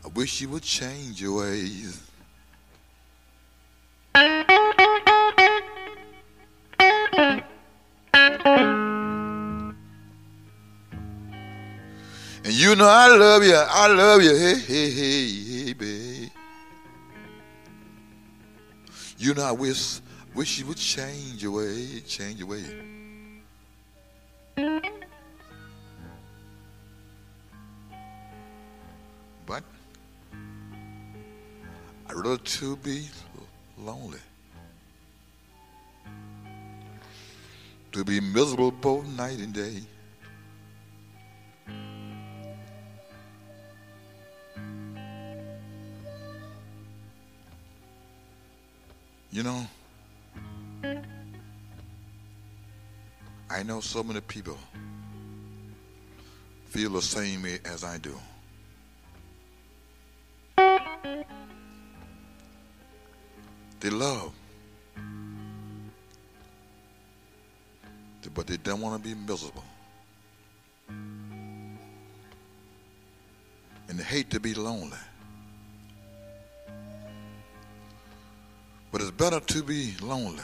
I 0.03 0.07
wish 0.15 0.41
you 0.41 0.49
would 0.49 0.63
change 0.63 1.21
your 1.21 1.41
ways. 1.41 2.01
And 12.43 12.53
you 12.53 12.75
know 12.75 12.87
I 12.87 13.07
love 13.15 13.43
you, 13.43 13.55
I 13.55 13.87
love 13.87 14.23
you, 14.23 14.35
hey, 14.35 14.57
hey, 14.57 14.89
hey, 14.89 15.27
hey, 15.65 15.73
babe. 15.73 16.29
You 19.19 19.35
know 19.35 19.43
I 19.43 19.51
wish, 19.51 20.01
wish 20.33 20.57
you 20.57 20.65
would 20.65 20.77
change 20.77 21.43
your 21.43 21.51
way, 21.51 22.01
change 22.07 22.39
your 22.39 22.47
way. 22.47 22.94
But 29.45 29.63
I'd 32.07 32.15
rather 32.15 32.37
to 32.37 32.75
be 32.77 33.07
lonely. 33.77 34.19
To 37.91 38.03
be 38.03 38.19
miserable 38.19 38.71
both 38.71 39.05
night 39.05 39.39
and 39.39 39.53
day. 39.53 39.81
You 49.31 49.43
know, 49.43 49.67
I 53.49 53.63
know 53.63 53.81
so 53.81 54.01
many 54.01 54.21
people 54.21 54.57
feel 56.67 56.91
the 56.91 57.01
same 57.01 57.43
way 57.43 57.59
as 57.65 57.83
I 57.83 57.97
do. 57.97 58.17
They 63.85 63.91
love, 63.91 64.33
but 68.33 68.47
they 68.47 68.57
don't 68.57 68.81
want 68.81 69.03
to 69.03 69.09
be 69.09 69.13
miserable. 69.13 69.63
And 73.87 73.99
they 73.99 74.03
hate 74.03 74.31
to 74.31 74.39
be 74.39 74.55
lonely. 74.55 74.97
But 78.91 79.01
it's 79.01 79.11
better 79.11 79.39
to 79.39 79.61
be 79.61 79.93
lonely 80.01 80.41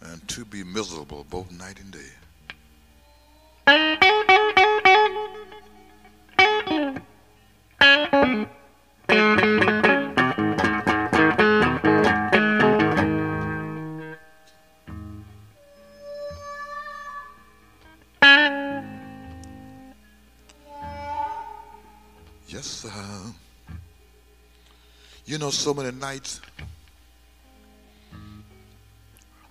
than 0.00 0.18
to 0.28 0.46
be 0.46 0.64
miserable 0.64 1.26
both 1.28 1.52
night 1.52 1.78
and 1.78 1.92
day. 1.92 2.08
So 25.54 25.72
many 25.72 25.90
nights 25.92 26.40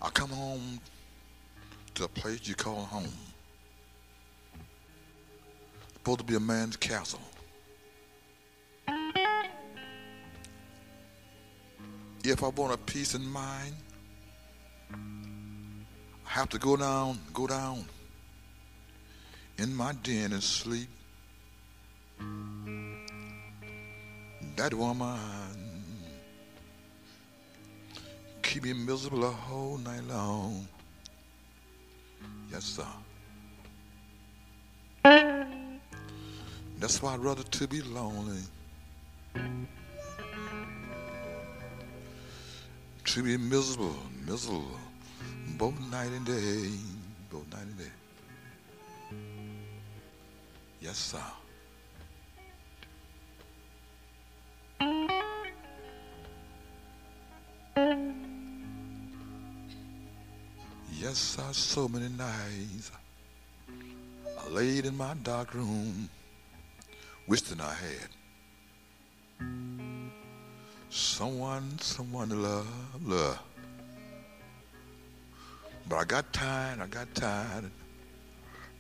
I 0.02 0.10
come 0.10 0.30
home 0.32 0.80
to 1.96 2.04
a 2.04 2.08
place 2.10 2.42
you 2.44 2.56
call 2.56 2.84
home. 2.84 3.08
Supposed 5.94 6.20
to 6.20 6.26
be 6.26 6.36
a 6.36 6.40
man's 6.42 6.76
castle. 6.76 7.22
If 12.26 12.44
I 12.44 12.48
want 12.50 12.74
a 12.74 12.78
peace 12.78 13.16
in 13.16 13.26
mind, 13.26 13.76
I 14.92 16.30
have 16.30 16.50
to 16.50 16.60
go 16.60 16.76
down, 16.76 17.20
go 17.34 17.48
down 17.48 17.86
in 19.58 19.74
my 19.74 19.94
den 20.04 20.34
and 20.34 20.44
sleep. 20.44 20.90
That 24.58 24.74
woman 24.74 25.53
keep 28.54 28.64
me 28.66 28.74
miserable 28.74 29.26
a 29.26 29.32
whole 29.32 29.80
night 29.80 30.04
long. 30.08 30.68
Yes, 32.52 32.64
sir. 32.64 32.86
That's 36.78 37.02
why 37.02 37.16
I'd 37.16 37.20
rather 37.20 37.42
to 37.42 37.68
be 37.68 37.82
lonely. 37.82 38.44
To 43.06 43.24
be 43.24 43.38
miserable, 43.38 43.96
miserable, 44.24 44.80
both 45.58 45.80
night 45.90 46.12
and 46.12 46.24
day, 46.24 46.70
both 47.32 47.52
night 47.52 47.64
and 47.64 47.78
day. 47.80 47.92
Yes, 50.80 50.98
sir. 50.98 51.24
Yes, 61.14 61.20
sir, 61.20 61.54
so 61.54 61.88
many 61.88 62.10
nights 62.10 62.90
I 64.36 64.50
laid 64.50 64.88
in 64.88 64.98
my 64.98 65.14
dark 65.22 65.54
room, 65.54 66.10
wishing 67.28 67.62
I 67.62 67.72
had 67.72 68.10
someone, 70.90 71.78
someone 71.78 72.30
to 72.30 72.36
love, 72.36 72.68
love. 73.06 73.40
But 75.88 75.98
I 75.98 76.04
got 76.06 76.34
tired, 76.34 76.80
I 76.82 76.88
got 76.88 77.14
tired 77.14 77.70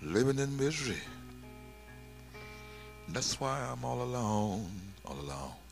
living 0.02 0.40
in 0.40 0.58
misery. 0.58 1.04
That's 3.10 3.40
why 3.40 3.62
I'm 3.62 3.86
all 3.86 4.02
alone, 4.02 4.72
all 5.06 5.20
alone. 5.20 5.62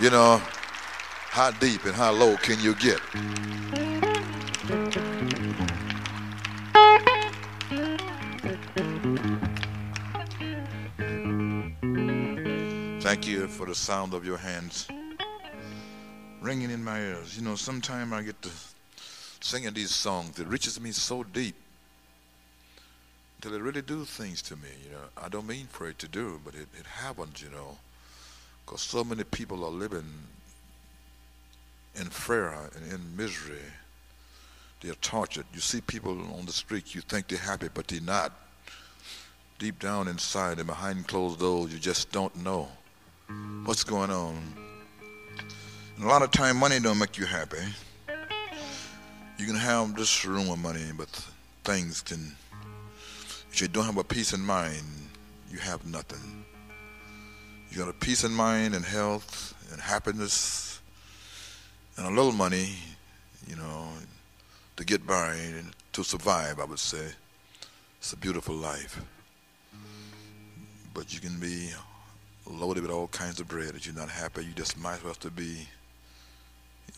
You 0.00 0.08
know, 0.08 0.40
how 1.28 1.50
deep 1.50 1.84
and 1.84 1.94
how 1.94 2.12
low 2.12 2.34
can 2.38 2.58
you 2.60 2.74
get? 2.74 3.00
Thank 13.02 13.26
you 13.26 13.46
for 13.46 13.66
the 13.66 13.74
sound 13.74 14.14
of 14.14 14.24
your 14.24 14.38
hands 14.38 14.88
ringing 16.40 16.70
in 16.70 16.82
my 16.82 16.98
ears. 16.98 17.36
You 17.36 17.44
know, 17.44 17.56
sometimes 17.56 18.10
I 18.14 18.22
get 18.22 18.40
to 18.40 18.50
singing 19.40 19.74
these 19.74 19.90
songs. 19.90 20.38
It 20.38 20.46
reaches 20.46 20.80
me 20.80 20.92
so 20.92 21.24
deep 21.24 21.56
till 23.42 23.52
it 23.52 23.60
really 23.60 23.82
do 23.82 24.06
things 24.06 24.40
to 24.42 24.56
me. 24.56 24.70
You 24.82 24.92
know, 24.92 25.04
I 25.22 25.28
don't 25.28 25.46
mean 25.46 25.66
for 25.66 25.90
it 25.90 25.98
to 25.98 26.08
do, 26.08 26.40
but 26.42 26.54
it, 26.54 26.68
it 26.78 26.86
happens. 26.86 27.42
You 27.42 27.50
know, 27.50 27.76
because 28.70 28.82
so 28.82 29.02
many 29.02 29.24
people 29.24 29.64
are 29.64 29.70
living 29.70 30.06
in 31.96 32.04
fear 32.04 32.54
and 32.76 32.92
in 32.92 33.16
misery. 33.16 33.58
They're 34.80 34.94
tortured. 34.94 35.46
You 35.52 35.58
see 35.58 35.80
people 35.80 36.12
on 36.38 36.46
the 36.46 36.52
street, 36.52 36.94
you 36.94 37.00
think 37.00 37.26
they're 37.26 37.38
happy, 37.38 37.66
but 37.74 37.88
they're 37.88 38.00
not. 38.00 38.32
Deep 39.58 39.80
down 39.80 40.06
inside 40.06 40.58
and 40.58 40.68
behind 40.68 41.08
closed 41.08 41.40
doors, 41.40 41.72
you 41.72 41.80
just 41.80 42.12
don't 42.12 42.34
know 42.44 42.68
what's 43.64 43.82
going 43.82 44.12
on. 44.12 44.40
And 45.96 46.04
a 46.04 46.08
lot 46.08 46.22
of 46.22 46.30
time, 46.30 46.56
money 46.56 46.78
don't 46.78 46.98
make 46.98 47.18
you 47.18 47.26
happy. 47.26 47.58
You 49.36 49.46
can 49.46 49.56
have 49.56 49.96
this 49.96 50.24
room 50.24 50.48
of 50.48 50.60
money, 50.60 50.92
but 50.96 51.08
things 51.64 52.02
can. 52.02 52.36
If 53.50 53.60
you 53.60 53.66
don't 53.66 53.84
have 53.84 53.96
a 53.96 54.04
peace 54.04 54.32
in 54.32 54.40
mind, 54.40 54.84
you 55.50 55.58
have 55.58 55.84
nothing. 55.84 56.44
You 57.70 57.78
got 57.78 57.88
a 57.88 57.92
peace 57.92 58.24
of 58.24 58.32
mind 58.32 58.74
and 58.74 58.84
health 58.84 59.54
and 59.70 59.80
happiness 59.80 60.80
and 61.96 62.04
a 62.04 62.10
little 62.10 62.32
money, 62.32 62.70
you 63.46 63.54
know, 63.54 63.86
to 64.76 64.84
get 64.84 65.06
by 65.06 65.34
and 65.34 65.70
to 65.92 66.02
survive, 66.02 66.58
I 66.58 66.64
would 66.64 66.80
say. 66.80 67.06
It's 67.98 68.12
a 68.12 68.16
beautiful 68.16 68.56
life. 68.56 69.00
But 70.92 71.14
you 71.14 71.20
can 71.20 71.38
be 71.38 71.70
loaded 72.44 72.82
with 72.82 72.90
all 72.90 73.06
kinds 73.06 73.38
of 73.38 73.46
bread. 73.46 73.76
If 73.76 73.86
you're 73.86 73.94
not 73.94 74.08
happy, 74.08 74.44
you 74.44 74.52
just 74.52 74.76
might 74.76 74.94
as 74.96 75.04
well 75.04 75.14
to 75.14 75.30
be, 75.30 75.68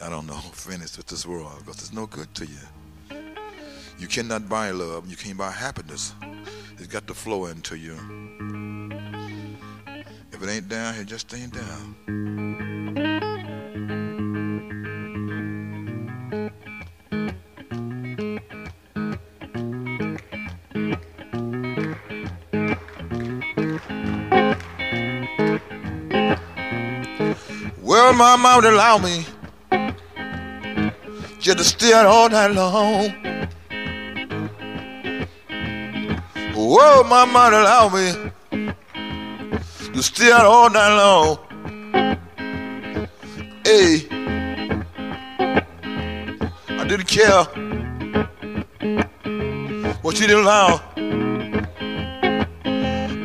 I 0.02 0.08
don't 0.08 0.26
know, 0.26 0.34
finished 0.52 0.96
with 0.96 1.06
this 1.06 1.26
world 1.26 1.52
because 1.58 1.80
it's 1.80 1.92
no 1.92 2.06
good 2.06 2.34
to 2.36 2.46
you. 2.46 3.20
You 3.98 4.06
cannot 4.08 4.48
buy 4.48 4.70
love. 4.70 5.10
You 5.10 5.16
can't 5.16 5.36
buy 5.36 5.50
happiness. 5.50 6.14
It's 6.78 6.86
got 6.86 7.06
to 7.08 7.14
flow 7.14 7.44
into 7.46 7.76
you. 7.76 8.71
If 10.42 10.48
it 10.48 10.52
ain't 10.54 10.68
down, 10.68 10.94
it 10.96 11.04
just 11.04 11.32
ain't 11.34 11.54
down. 11.54 11.94
Well, 27.80 28.12
my 28.14 28.34
mom 28.34 28.56
would 28.56 28.64
allow 28.64 28.98
me 28.98 29.24
just 31.38 31.58
to 31.58 31.64
stay 31.64 31.92
out 31.92 32.06
all 32.06 32.28
night 32.28 32.50
long. 32.50 33.10
Whoa, 36.52 37.04
my 37.04 37.26
mom 37.26 37.52
would 37.52 37.60
allow 37.60 37.88
me 37.90 38.31
to 39.92 40.02
stay 40.02 40.32
out 40.32 40.46
all 40.46 40.70
night 40.70 40.96
long. 40.96 41.38
Hey, 43.64 44.06
I 46.68 46.84
didn't 46.88 47.06
care 47.06 47.44
what 50.02 50.16
she 50.16 50.26
didn't 50.26 50.44
allow. 50.44 50.80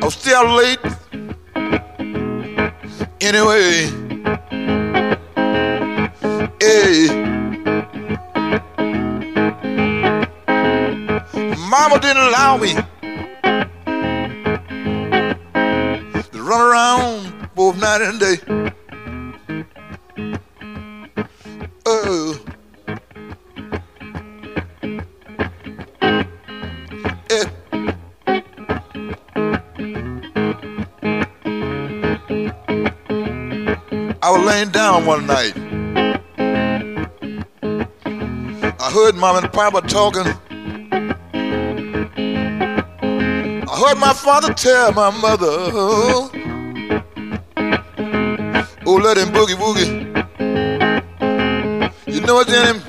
was 0.02 0.14
still 0.14 0.36
out 0.36 0.56
late 0.58 0.78
anyway. 3.20 3.88
Hey. 6.60 7.08
Mama 11.68 12.00
didn't 12.00 12.22
allow 12.28 12.56
me 12.56 12.74
around 16.78 17.50
both 17.54 17.76
night 17.76 18.02
and 18.02 18.20
day. 18.20 18.36
Oh. 21.86 22.38
Eh. 27.30 27.44
I 34.22 34.30
was 34.30 34.42
laying 34.46 34.70
down 34.70 35.06
one 35.06 35.26
night. 35.26 35.54
I 38.80 38.90
heard 38.92 39.16
mom 39.16 39.42
and 39.42 39.52
papa 39.52 39.80
talking. 39.82 40.26
I 43.66 43.80
heard 43.80 43.98
my 43.98 44.12
father 44.12 44.54
tell 44.54 44.92
my 44.92 45.10
mother, 45.10 46.37
Oh, 48.90 48.94
let 48.94 49.18
him 49.18 49.28
boogie 49.28 49.54
woogie. 49.54 49.90
You 52.06 52.22
know 52.22 52.36
what, 52.36 52.48
Jenny? 52.48 52.80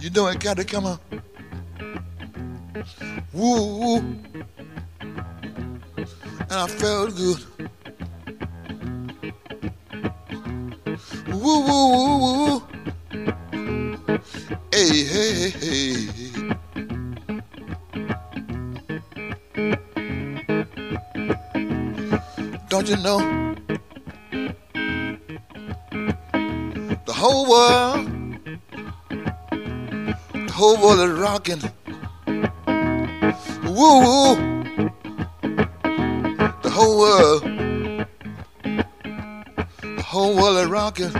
You 0.00 0.10
know 0.10 0.26
it 0.26 0.40
got 0.40 0.56
to 0.56 0.64
come 0.64 0.84
on. 0.86 0.98
Woo, 3.32 3.78
woo. 3.78 3.98
And 6.40 6.50
I 6.50 6.66
felt 6.66 7.14
good. 7.14 7.38
Woo, 11.28 11.60
woo, 11.66 11.88
woo, 11.94 12.18
woo. 12.24 12.62
Hey, 14.72 15.04
hey, 15.04 15.50
hey, 15.50 16.19
you 22.90 22.96
know? 22.96 23.54
The 27.06 27.12
whole 27.12 27.48
world, 27.48 28.10
the 30.32 30.52
whole 30.52 30.76
world 30.82 30.98
is 30.98 31.16
rocking. 31.16 31.60
Woo, 33.64 34.00
woo. 34.06 34.34
The 36.62 36.70
whole 36.70 36.98
world, 36.98 37.42
the 39.82 40.02
whole 40.02 40.34
world 40.34 40.58
is 40.58 40.66
rocking. 40.66 41.14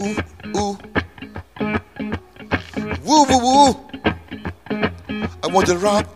Ooh, 0.00 0.16
ooh. 0.56 0.78
Woo, 3.04 3.24
woo, 3.28 3.38
woo. 3.42 3.74
I 5.42 5.46
want 5.48 5.66
to 5.66 5.76
rock. 5.78 6.07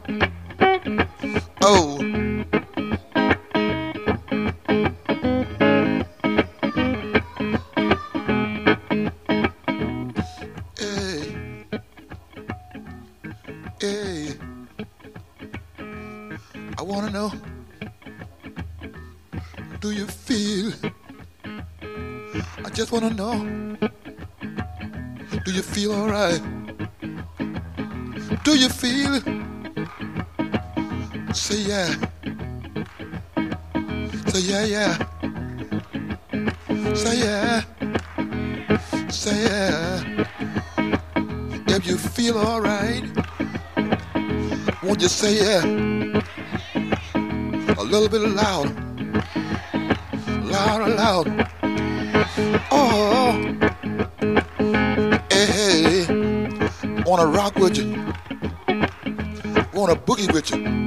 Yeah, 34.52 34.64
yeah. 34.64 34.94
Say 36.94 37.16
yeah. 37.20 37.62
Say 39.08 39.44
yeah. 39.44 40.26
If 41.68 41.86
you 41.86 41.96
feel 41.96 42.36
alright, 42.36 43.02
won't 44.82 45.00
you 45.00 45.08
say 45.08 45.36
yeah? 45.40 45.64
A 47.78 47.82
little 47.82 48.10
bit 48.10 48.20
louder. 48.20 48.74
Louder, 50.44 50.94
louder. 50.96 51.48
Oh, 52.70 53.32
hey, 55.30 55.46
hey. 55.56 56.06
Wanna 57.06 57.26
rock 57.26 57.56
with 57.56 57.78
you? 57.78 57.88
Wanna 59.72 59.96
boogie 59.96 60.30
with 60.30 60.50
you? 60.50 60.82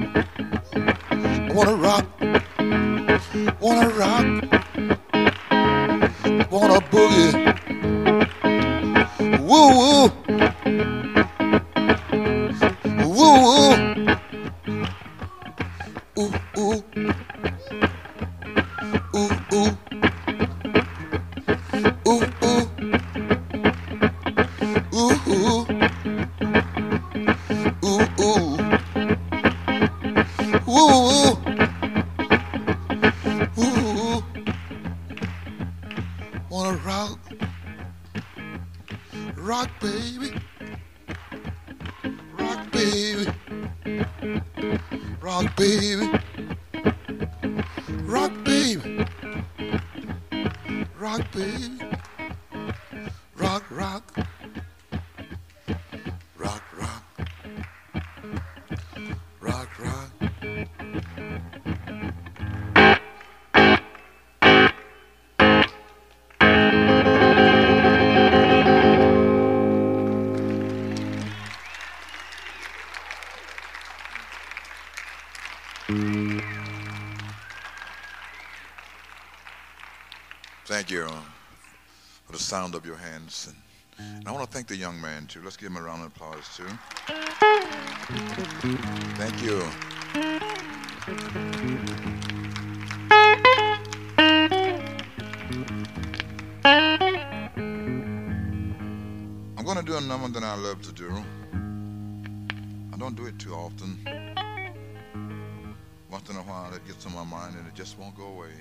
Of 82.73 82.85
your 82.85 82.95
hands. 82.95 83.53
And, 83.99 84.17
and 84.17 84.27
I 84.27 84.31
want 84.31 84.45
to 84.45 84.51
thank 84.51 84.67
the 84.67 84.75
young 84.75 84.99
man, 84.99 85.27
too. 85.27 85.41
Let's 85.43 85.57
give 85.57 85.69
him 85.69 85.77
a 85.77 85.81
round 85.81 86.01
of 86.01 86.07
applause, 86.07 86.57
too. 86.57 86.67
Thank 89.17 89.43
you. 89.43 89.61
I'm 99.57 99.65
going 99.65 99.77
to 99.77 99.83
do 99.83 99.97
a 99.97 100.01
number 100.01 100.39
that 100.39 100.43
I 100.43 100.55
love 100.55 100.81
to 100.83 100.91
do. 100.91 101.11
I 102.93 102.97
don't 102.97 103.15
do 103.15 103.25
it 103.25 103.37
too 103.37 103.53
often. 103.53 103.99
Once 106.09 106.29
in 106.29 106.37
a 106.37 106.43
while, 106.43 106.73
it 106.73 106.85
gets 106.87 107.05
on 107.05 107.13
my 107.13 107.23
mind 107.23 107.55
and 107.57 107.67
it 107.67 107.75
just 107.75 107.99
won't 107.99 108.15
go 108.15 108.27
away. 108.27 108.53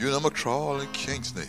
You 0.00 0.10
know 0.10 0.20
McCrawl 0.20 0.80
and 0.80 0.90
Kingsley. 0.94 1.48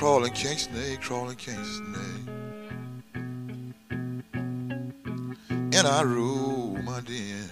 Crawling 0.00 0.32
king 0.32 0.56
snake, 0.56 0.98
crawling 1.02 1.36
king 1.36 1.62
snake. 1.62 2.26
And 5.52 5.86
I 5.86 6.00
rule 6.00 6.78
my 6.82 7.00
den. 7.00 7.50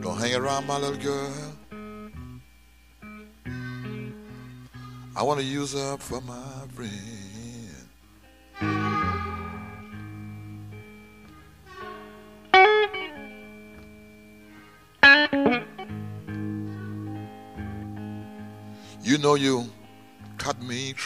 Don't 0.00 0.16
hang 0.16 0.36
around 0.36 0.68
my 0.68 0.78
little 0.78 0.96
girl. 0.96 1.32
I 5.16 5.24
want 5.24 5.40
to 5.40 5.44
use 5.44 5.74
up 5.74 6.00
for 6.00 6.20
my 6.20 6.68
friend. 6.72 7.15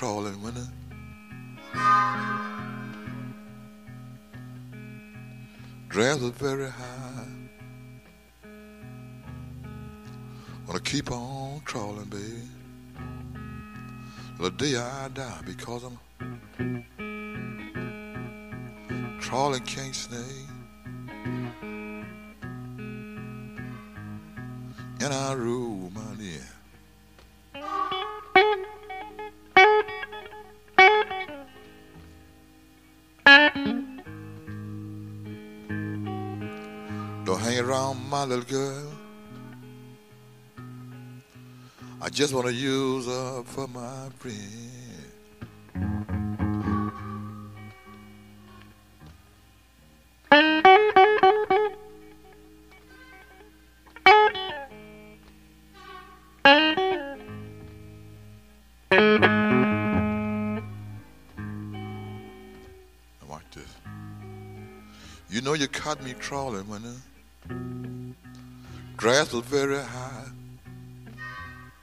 Caught 0.00 0.24
me 0.24 0.30
crawling 0.30 0.42
when 0.42 0.54
I 0.56 0.66
grass 5.88 6.18
was 6.18 6.30
very 6.32 6.70
high. 6.70 7.26
Wanna 10.66 10.80
keep 10.80 11.10
on 11.10 11.60
crawling, 11.64 12.06
baby. 12.06 12.48
The 14.38 14.50
day 14.50 14.76
I 14.76 15.08
die 15.08 15.42
because 15.44 15.84
I'm 15.84 15.98
crawling 19.20 19.60
can't 19.64 19.94
snake. 19.94 20.49
Little 38.30 38.44
girl. 38.44 38.92
I 42.00 42.08
just 42.10 42.32
want 42.32 42.46
to 42.46 42.52
use 42.52 43.06
her 43.06 43.42
for 43.42 43.66
my 43.66 44.08
friend. 44.18 44.36
Watch 63.28 63.42
this. 63.56 63.66
You 65.28 65.40
know 65.40 65.54
you 65.54 65.66
caught 65.66 66.00
me 66.04 66.12
crawling 66.12 66.68
when 66.68 66.84
was 69.10 69.44
very 69.46 69.82
high. 69.82 70.30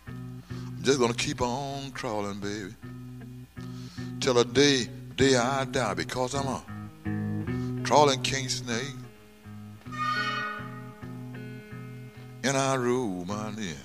I'm 0.07 0.81
just 0.81 0.97
gonna 0.97 1.13
keep 1.13 1.41
on 1.41 1.91
crawling, 1.91 2.39
baby, 2.39 2.73
till 4.21 4.35
the 4.35 4.45
day 4.45 4.87
day 5.17 5.35
I 5.35 5.65
die 5.65 5.93
because 5.93 6.33
I'm 6.33 6.47
a 6.47 6.63
crawling 7.83 8.21
king 8.21 8.47
snake. 8.47 8.95
And 12.45 12.55
I 12.55 12.75
rule 12.75 13.25
my 13.25 13.51
near. 13.51 13.75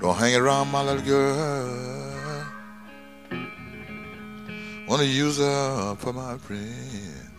Don't 0.00 0.16
hang 0.16 0.34
around 0.34 0.72
my 0.72 0.82
little 0.82 1.04
girl. 1.04 1.65
Wanna 4.96 5.08
use 5.08 5.36
her 5.36 5.94
for 5.96 6.14
my 6.14 6.38
friend. 6.38 7.30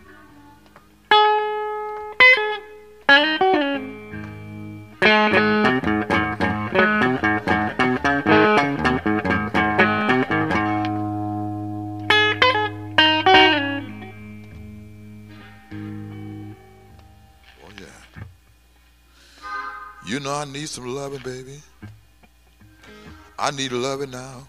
Oh 17.60 17.70
yeah. 17.76 17.86
You 20.06 20.20
know 20.20 20.32
I 20.32 20.44
need 20.44 20.68
some 20.68 20.86
loving, 20.86 21.18
baby. 21.24 21.60
I 23.36 23.50
need 23.50 23.72
loving 23.72 24.12
now. 24.12 24.46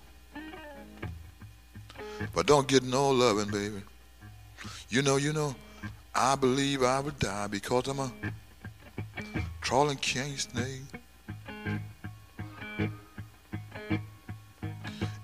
But 2.39 2.47
don't 2.47 2.69
get 2.69 2.83
no 2.83 3.09
loving, 3.09 3.51
baby. 3.51 3.81
You 4.87 5.01
know, 5.01 5.17
you 5.17 5.33
know, 5.33 5.53
I 6.15 6.37
believe 6.37 6.83
I 6.83 7.01
would 7.01 7.19
die 7.19 7.47
because 7.47 7.89
I'm 7.89 7.99
a 7.99 8.09
trawling 9.59 9.97
king 9.97 10.37
snake. 10.37 10.83
And 12.77 12.87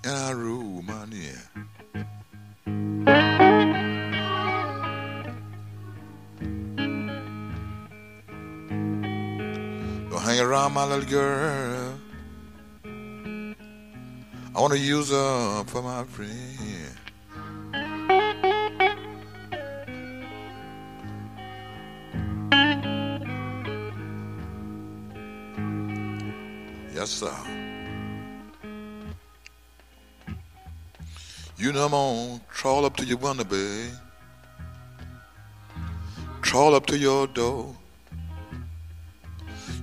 I 0.03 0.31
rule 0.31 0.81
my 0.81 1.05
near. 1.05 1.41
Hang 10.19 10.39
around 10.41 10.73
my 10.73 10.83
little 10.85 11.09
girl. 11.09 11.93
I 14.53 14.59
want 14.59 14.73
to 14.73 14.79
use 14.79 15.11
her 15.11 15.63
for 15.63 15.81
my 15.81 16.03
friend. 16.03 16.84
Yes. 27.05 27.23
You 31.55 31.71
know 31.71 31.85
I'm 31.85 31.93
on, 31.93 32.41
crawl 32.47 32.83
up 32.83 32.97
to 32.97 33.05
your 33.05 33.17
window, 33.17 33.43
babe. 33.43 33.91
Crawl 36.41 36.73
up 36.73 36.87
to 36.87 36.97
your 36.97 37.27
door. 37.27 37.75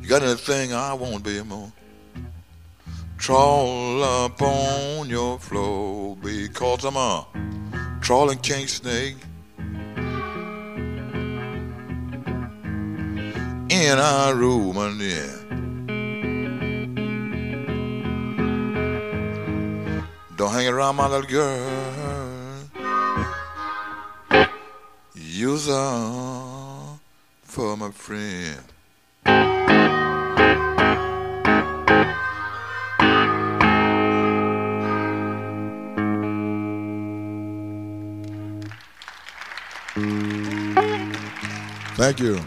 You 0.00 0.08
got 0.08 0.24
anything 0.24 0.72
I 0.72 0.94
want, 0.94 1.22
baby, 1.22 1.44
more? 1.44 1.72
Crawl 3.18 4.02
up 4.02 4.42
on 4.42 5.08
your 5.08 5.38
floor 5.38 6.16
because 6.16 6.84
I'm 6.84 6.96
a 6.96 7.24
trawling 8.00 8.42
king 8.42 8.66
snake. 8.66 9.14
And 13.70 14.00
I 14.00 14.30
rule 14.30 14.72
my 14.72 14.92
near. 14.92 15.41
Don't 20.42 20.52
hang 20.52 20.66
around 20.66 20.96
my 20.96 21.06
little 21.06 21.30
girl. 21.30 22.64
Use 25.14 25.68
her 25.68 26.98
for 27.44 27.76
my 27.76 27.92
friend. 27.92 28.58
Thank 41.94 42.18
you. 42.18 42.40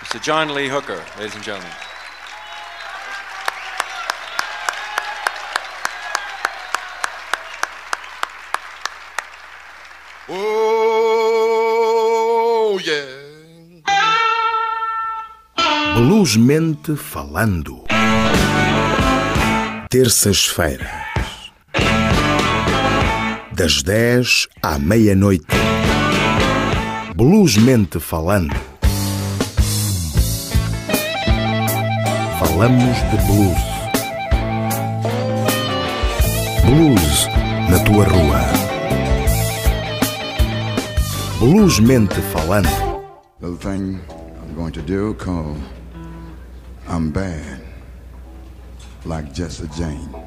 Mr. 0.00 0.20
John 0.20 0.52
Lee 0.52 0.66
Hooker, 0.66 1.00
ladies 1.16 1.36
and 1.36 1.44
gentlemen. 1.44 1.70
Bluesmente 16.22 16.94
falando. 16.94 17.82
Terças-feiras. 19.90 20.88
Das 23.52 23.82
10 23.82 24.46
à 24.62 24.78
meia-noite. 24.78 25.44
Bluesmente 27.16 27.98
falando. 27.98 28.54
Falamos 32.38 32.96
de 33.10 33.16
blues. 33.26 33.58
Blues 36.64 37.26
na 37.68 37.80
tua 37.80 38.04
rua. 38.04 38.42
Bluesmente 41.40 42.20
falando. 42.32 42.70
little 43.40 43.56
thing 43.56 44.00
I'm 44.40 44.54
going 44.54 44.72
to 44.72 44.82
do 44.82 45.14
called 45.14 45.60
I'm 46.92 47.10
Bad, 47.10 47.62
like 49.06 49.32
Jesse 49.32 49.66
James. 49.68 50.21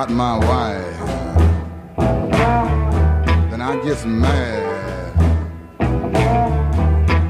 Got 0.00 0.10
my 0.10 0.38
wife. 0.38 0.98
Then 3.50 3.60
I 3.60 3.78
gets 3.84 4.06
mad. 4.06 5.12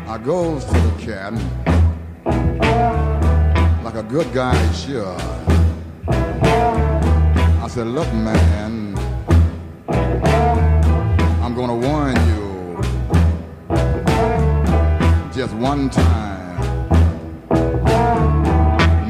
I 0.07 0.19
goes 0.19 0.65
to 0.67 0.75
the 0.75 0.95
cat 1.01 1.33
like 3.83 3.97
a 3.97 4.05
good 4.05 4.33
guy 4.33 4.55
should. 4.71 5.21
I 7.65 7.67
said, 7.69 7.89
look, 7.89 8.07
man, 8.13 8.97
I'm 11.43 11.57
gonna 11.57 11.77
warn 11.77 12.15
you 12.31 12.81
just 15.33 15.55
one 15.55 15.91
time. 15.91 16.61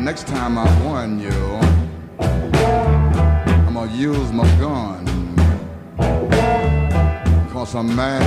Next 0.02 0.26
time 0.26 0.56
I 0.56 0.66
warn 0.82 1.20
you, 1.20 1.69
gonna 3.86 3.96
use 3.96 4.30
my 4.30 4.44
gun. 4.58 5.06
Cause 7.50 7.74
I'm 7.74 7.96
mad. 7.96 8.22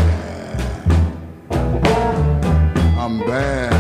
I'm 2.98 3.20
bad. 3.20 3.74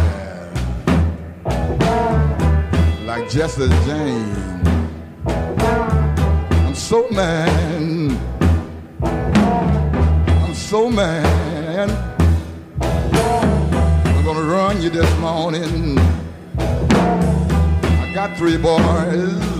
Like 3.07 3.27
Jesse 3.27 3.69
James. 3.87 4.67
I'm 5.25 6.75
so 6.75 7.09
mad. 7.09 8.19
I'm 10.43 10.53
so 10.53 10.91
mad. 10.91 11.89
I'm 12.81 14.25
gonna 14.25 14.43
run 14.43 14.79
you 14.79 14.91
this 14.91 15.11
morning. 15.17 15.97
I 16.59 18.11
got 18.13 18.37
three 18.37 18.57
boys. 18.57 19.52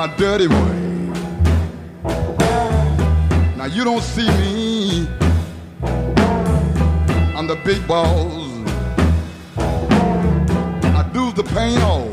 My 0.00 0.06
dirty 0.16 0.46
way. 0.46 0.80
Now 3.54 3.66
you 3.66 3.84
don't 3.84 4.00
see 4.00 4.30
me. 4.40 5.06
I'm 7.36 7.46
the 7.46 7.60
big 7.66 7.86
boss. 7.86 8.32
I 9.58 11.02
do 11.12 11.32
the 11.32 11.42
pain 11.52 11.78
all 11.82 12.08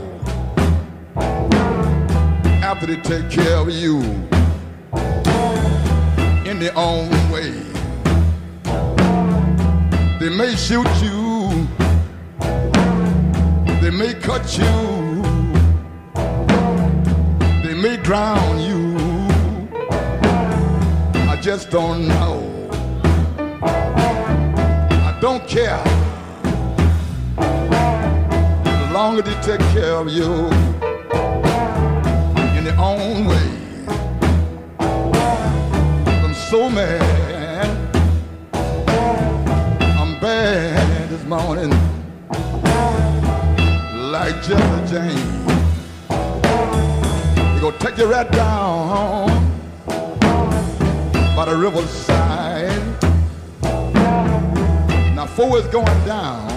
after 2.62 2.88
they 2.88 2.98
take 2.98 3.30
care 3.30 3.56
of 3.56 3.70
you 3.70 4.02
in 6.44 6.60
their 6.60 6.78
own 6.78 7.08
way. 7.32 7.54
They 10.20 10.28
may 10.28 10.58
shoot 10.58 10.92
you, 11.02 11.66
they 13.80 13.92
may 13.92 14.14
cut 14.16 14.58
you, 14.58 14.97
may 17.88 17.98
drown 17.98 18.60
you. 18.60 18.98
I 21.32 21.40
just 21.42 21.70
don't 21.70 22.08
know. 22.08 22.34
I 25.10 25.18
don't 25.22 25.48
care. 25.48 25.84
The 28.80 28.90
longer 28.92 29.22
they 29.22 29.38
take 29.42 29.64
care 29.76 29.96
of 30.04 30.10
you 30.10 30.32
in 32.58 32.64
their 32.68 32.80
own 32.80 33.26
way. 33.32 33.50
I'm 36.24 36.36
so 36.52 36.70
mad. 36.70 37.70
I'm 40.02 40.20
bad 40.20 41.10
this 41.10 41.24
morning. 41.24 41.72
Like 44.12 44.36
Jesse 44.44 44.94
James. 44.94 45.37
Gonna 47.68 47.80
take 47.80 47.98
you 47.98 48.06
right 48.06 48.32
down 48.32 49.28
by 51.36 51.44
the 51.44 51.58
riverside. 51.58 52.72
Now 55.14 55.26
four 55.26 55.58
is 55.58 55.68
going 55.68 56.06
down, 56.06 56.50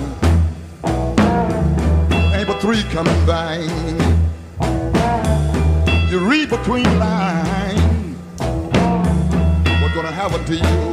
ain't 2.33 2.47
but 2.47 2.61
three 2.61 2.85
coming 2.93 3.27
by. 3.27 3.57
You 6.09 6.21
read 6.21 6.49
between 6.49 6.85
lines, 7.01 8.17
what's 9.83 9.95
gonna 9.97 10.13
happen 10.13 10.45
to 10.45 10.55
you? 10.55 10.90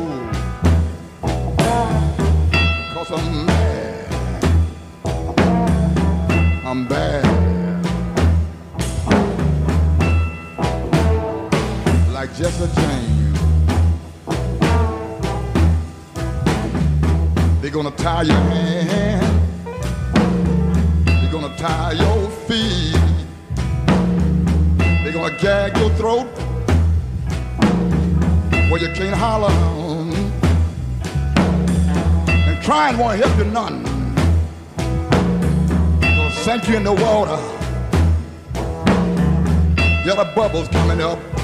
Tie 18.18 18.24
your 18.24 18.36
hand. 18.36 19.22
They're 21.06 21.32
gonna 21.32 21.56
tie 21.56 21.92
your 21.92 22.30
feet. 22.48 23.00
They're 25.04 25.14
gonna 25.14 25.38
gag 25.38 25.78
your 25.78 25.92
throat 25.92 26.26
where 28.70 28.82
you 28.82 28.92
can't 28.94 29.16
holler. 29.16 29.52
And 32.28 32.64
crying 32.64 32.98
won't 32.98 33.20
help 33.24 33.38
you 33.38 33.46
none. 33.46 33.84
Gonna 36.02 36.32
sink 36.32 36.68
you 36.68 36.78
in 36.78 36.84
the 36.84 36.94
water. 36.94 37.40
Yellow 40.06 40.34
bubbles 40.34 40.68
coming 40.70 41.02
up. 41.02 41.37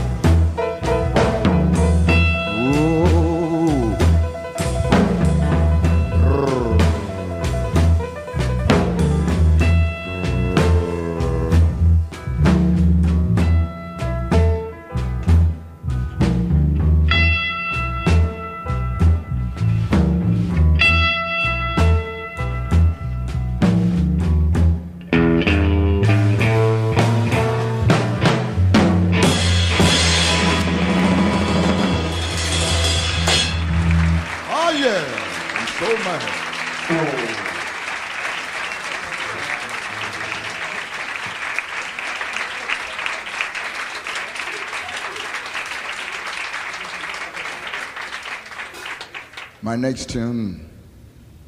My 49.64 49.78
next 49.78 50.09
tune, 50.09 50.70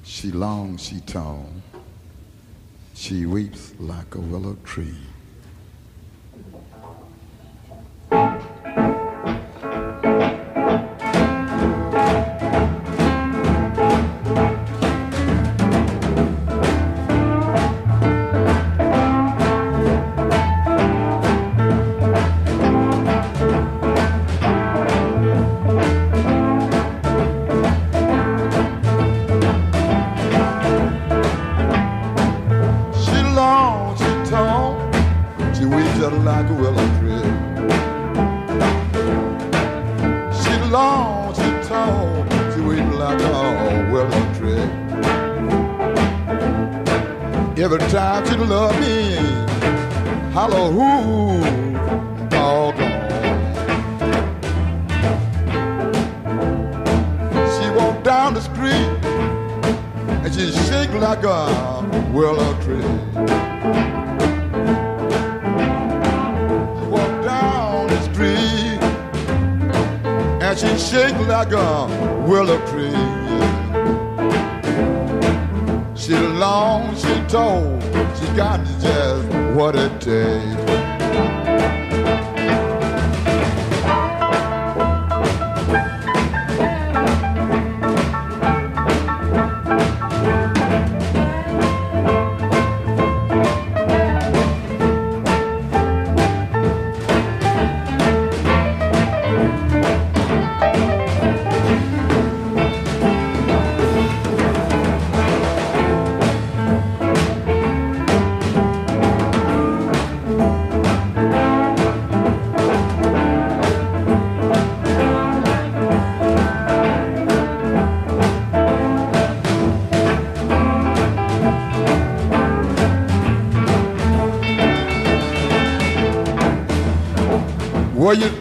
she 0.03 0.32
long, 0.32 0.78
she 0.78 1.01
tall, 1.01 1.49
she 2.93 3.26
weeps 3.26 3.74
like 3.78 4.16
a 4.16 4.22
willow 4.22 4.55
tree. 4.63 4.95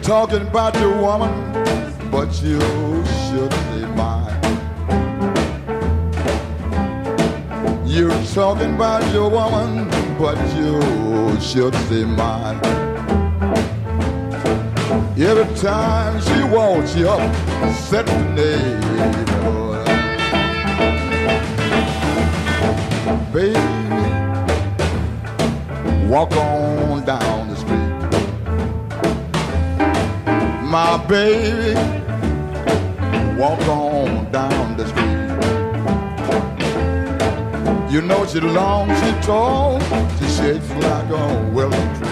Talking 0.05 0.41
about 0.43 0.75
your 0.75 1.01
woman, 1.01 1.31
but 2.11 2.29
you 2.43 2.59
should 3.25 3.51
say 3.51 3.85
mine. 3.95 4.39
You're 7.87 8.11
talking 8.35 8.75
about 8.75 9.01
your 9.11 9.31
woman, 9.31 9.89
but 10.19 10.37
you 10.55 10.79
should 11.41 11.73
say 11.89 12.05
mine. 12.05 12.59
Every 15.17 15.55
time 15.55 16.21
she 16.21 16.43
walks 16.55 16.95
you 16.95 17.09
up, 17.09 17.73
set 17.73 18.05
the 18.05 18.23
neighborhood. 18.35 19.85
Baby, 23.33 23.59
walk 26.07 26.31
on 26.33 26.84
my 30.75 30.97
baby. 31.07 31.73
Walk 33.39 33.61
on 33.69 34.29
down 34.29 34.75
the 34.75 34.85
street. 34.91 35.29
You 37.89 38.01
know 38.01 38.25
she 38.25 38.41
long, 38.41 38.89
she 38.89 39.11
tall, 39.25 39.79
she 40.17 40.27
shakes 40.37 40.69
like 40.71 41.09
a 41.09 41.49
willow 41.53 41.85
tree. 41.95 42.04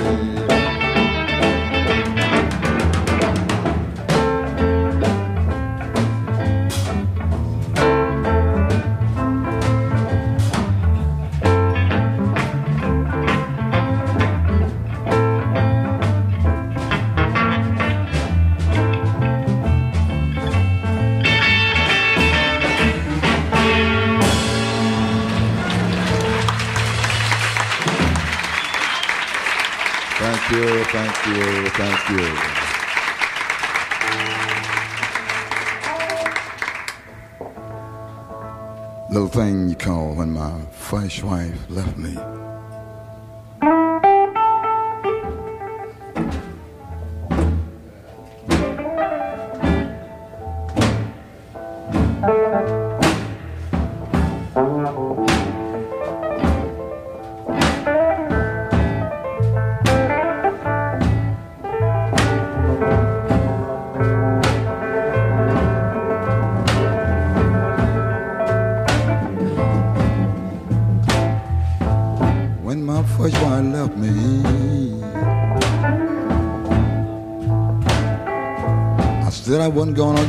My 40.64 40.70
first 40.72 41.24
wife 41.24 41.70
left 41.70 41.98
me. 41.98 42.53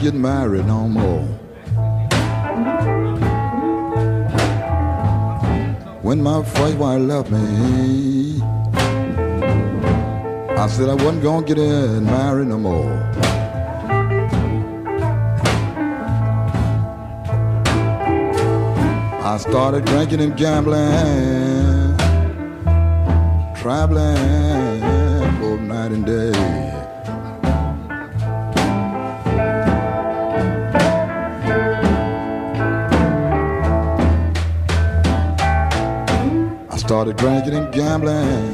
Get 0.05 0.13
married 0.13 0.67
no 0.67 0.87
more. 0.87 1.23
When 6.03 6.23
my 6.23 6.43
first 6.43 6.77
wife 6.77 7.01
left 7.01 7.31
me, 7.31 8.43
I 10.63 10.67
said 10.67 10.91
I 10.91 10.95
wasn't 11.03 11.23
gonna 11.23 11.47
get 11.47 11.57
married 12.03 12.49
no 12.49 12.59
more. 12.59 12.93
I 19.33 19.39
started 19.39 19.87
drinking 19.87 20.21
and 20.21 20.37
gambling, 20.37 21.97
traveling 23.57 24.81
both 25.41 25.61
night 25.61 25.93
and 25.93 26.05
day. 26.05 26.84
Gambling, 37.75 38.54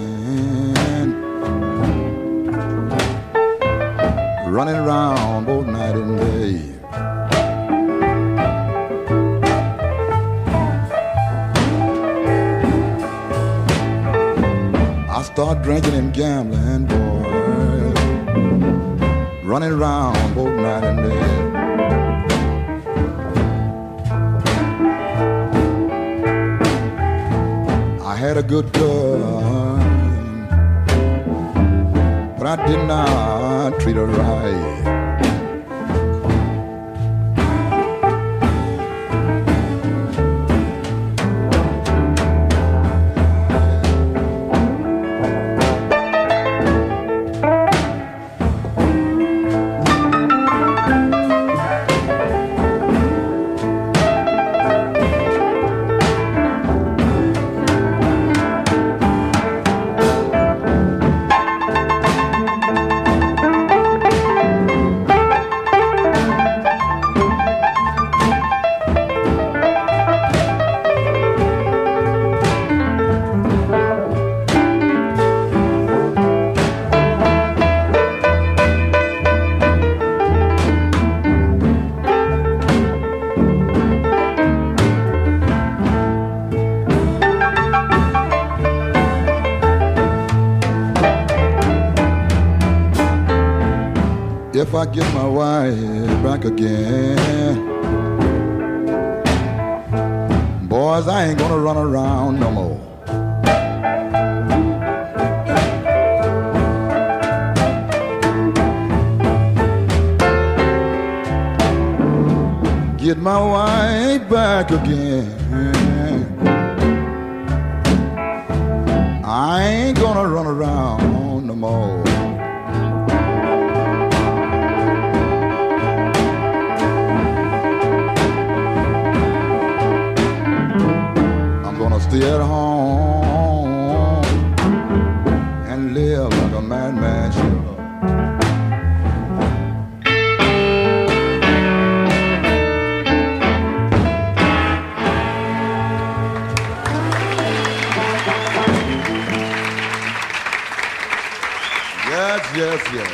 Yes, 152.61 152.93
yes. 152.93 153.11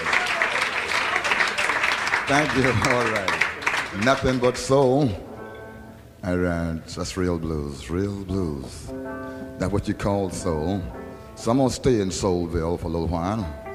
Thank 2.27 2.57
you. 2.57 2.67
All 2.91 3.05
right. 3.13 4.05
Nothing 4.05 4.41
but 4.41 4.57
soul. 4.57 5.09
All 6.25 6.37
right. 6.37 6.85
That's 6.85 7.17
real 7.17 7.39
blues. 7.39 7.89
Real 7.89 8.25
blues. 8.25 8.91
That's 9.59 9.73
what 9.73 9.87
you 9.87 9.95
call 9.95 10.31
soul. 10.31 10.83
So 11.37 11.53
I'm 11.53 11.59
going 11.59 11.69
to 11.69 11.75
stay 11.77 12.01
in 12.01 12.09
Soulville 12.09 12.77
for 12.81 12.87
a 12.87 12.91
little 12.91 13.07
while. 13.07 13.66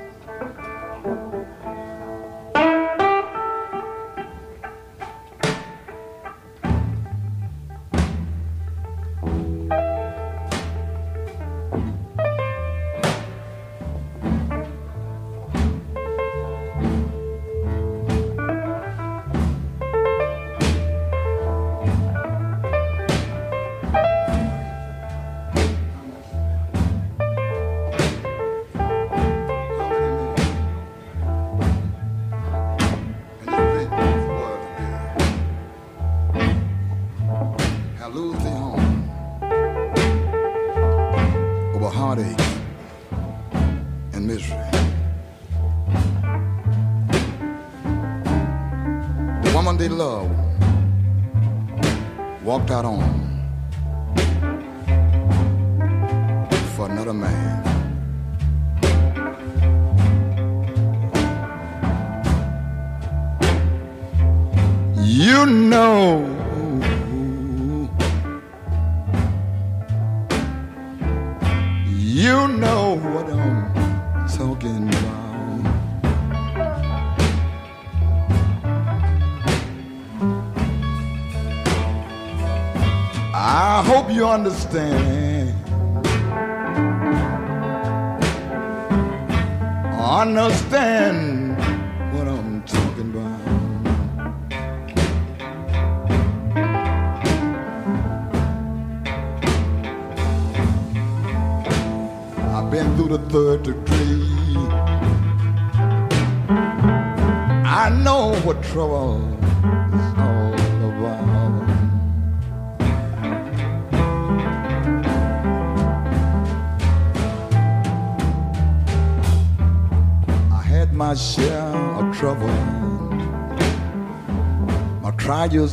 Understand 84.52 85.11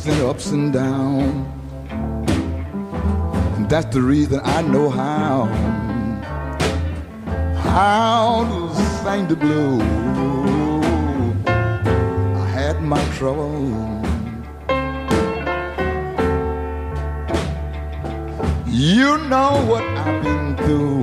and 0.07 0.21
ups 0.21 0.51
and 0.51 0.73
downs. 0.73 1.47
And 3.57 3.69
that's 3.69 3.93
the 3.93 4.01
reason 4.01 4.39
I 4.43 4.61
know 4.61 4.89
how 4.89 5.45
how 7.69 8.45
to 8.51 8.75
sing 9.03 9.27
the 9.27 9.35
blues. 9.35 9.81
I 11.47 12.45
had 12.57 12.81
my 12.81 13.03
trouble. 13.17 13.69
You 18.67 19.17
know 19.27 19.51
what 19.69 19.83
I've 19.83 20.23
been 20.23 20.55
through. 20.57 20.98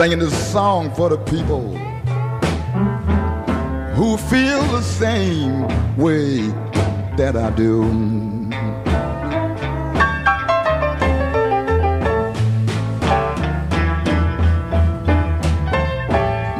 Singing 0.00 0.20
this 0.20 0.50
song 0.50 0.90
for 0.94 1.10
the 1.10 1.18
people 1.18 1.76
who 3.96 4.16
feel 4.16 4.62
the 4.68 4.80
same 4.80 5.68
way 5.98 6.38
that 7.18 7.36
I 7.36 7.50
do. 7.50 7.84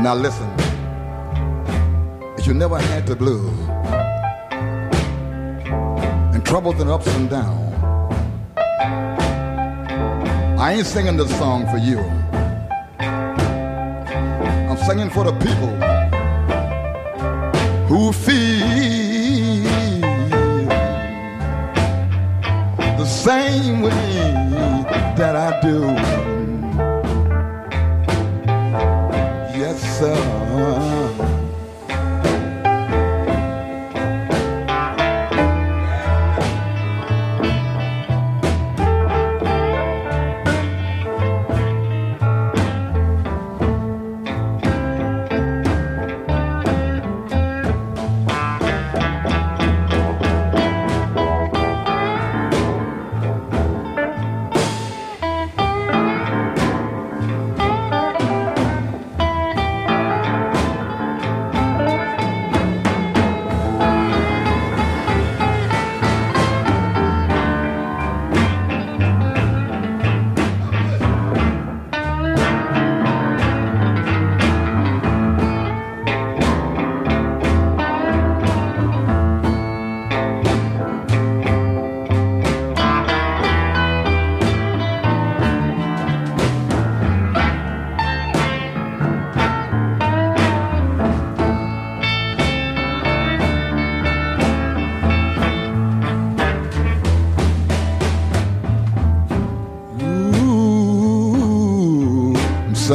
Now 0.02 0.14
listen, 0.14 0.50
if 2.36 2.46
you 2.46 2.52
never 2.52 2.78
had 2.78 3.06
the 3.06 3.16
blues 3.16 3.58
and 6.34 6.44
troubles 6.44 6.78
and 6.78 6.90
ups 6.90 7.06
and 7.16 7.30
downs, 7.30 7.74
I 10.60 10.74
ain't 10.76 10.86
singing 10.86 11.16
this 11.16 11.34
song 11.38 11.66
for 11.68 11.78
you. 11.78 12.19
For 15.12 15.24
the 15.24 15.32
people 15.32 15.74
who 17.88 18.12
feel 18.12 19.64
the 22.96 23.04
same 23.04 23.82
way 23.82 23.90
that 25.16 25.34
I 25.34 25.60
do. 25.60 25.80
Yes, 29.58 29.98
sir. 29.98 30.39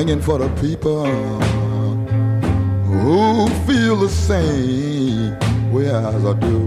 singing 0.06 0.22
for 0.22 0.38
the 0.38 0.50
people 0.62 1.06
who 2.86 3.48
feel 3.66 3.96
the 3.96 4.10
same 4.10 5.34
way 5.72 5.88
as 5.88 6.26
I 6.26 6.34
do. 6.34 6.60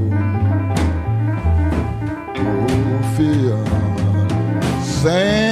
Who 2.40 3.16
feel 3.16 3.64
the 3.64 4.82
same. 4.82 5.47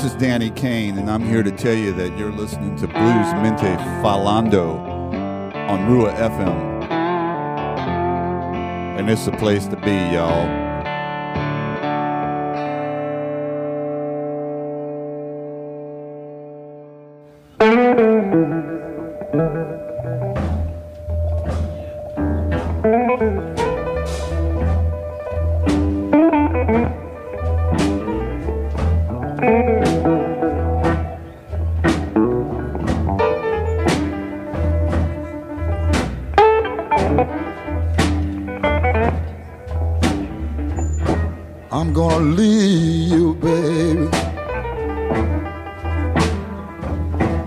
This 0.00 0.14
is 0.14 0.18
Danny 0.18 0.48
Kane, 0.48 0.96
and 0.96 1.10
I'm 1.10 1.22
here 1.22 1.42
to 1.42 1.50
tell 1.50 1.74
you 1.74 1.92
that 1.92 2.16
you're 2.16 2.32
listening 2.32 2.74
to 2.76 2.88
Bluesmente 2.88 3.76
Falando 4.02 4.78
on 5.68 5.92
Rua 5.92 6.14
FM. 6.14 6.88
And 8.98 9.10
it's 9.10 9.26
the 9.26 9.32
place 9.32 9.66
to 9.66 9.76
be, 9.76 9.90
y'all. 9.90 10.69
Gonna 42.10 42.24
leave 42.24 43.08
you, 43.08 43.34
baby. 43.34 44.08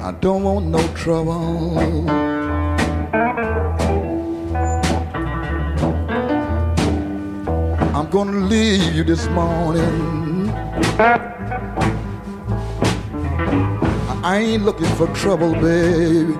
I 0.01 0.11
don't 0.21 0.43
want 0.43 0.67
no 0.67 0.81
trouble. 0.95 1.77
I'm 7.95 8.09
gonna 8.09 8.47
leave 8.47 8.95
you 8.95 9.03
this 9.03 9.27
morning. 9.29 10.49
I 14.23 14.37
ain't 14.37 14.63
looking 14.63 14.91
for 14.95 15.07
trouble, 15.07 15.51
baby. 15.55 16.35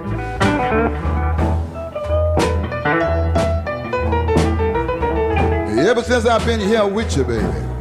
Ever 5.90 6.02
since 6.02 6.26
I've 6.26 6.46
been 6.46 6.62
here 6.62 6.88
with 6.88 7.18
you, 7.18 7.26
baby, 7.26 7.73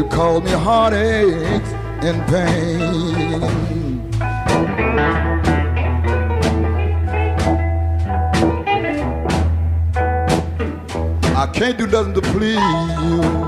you 0.00 0.08
called 0.08 0.44
me 0.44 0.50
heartaches 0.52 1.72
and 2.02 2.26
pain. 2.26 3.42
I 11.36 11.46
can't 11.52 11.76
do 11.76 11.86
nothing 11.86 12.14
to 12.14 12.22
please 12.22 12.56
you. 13.02 13.39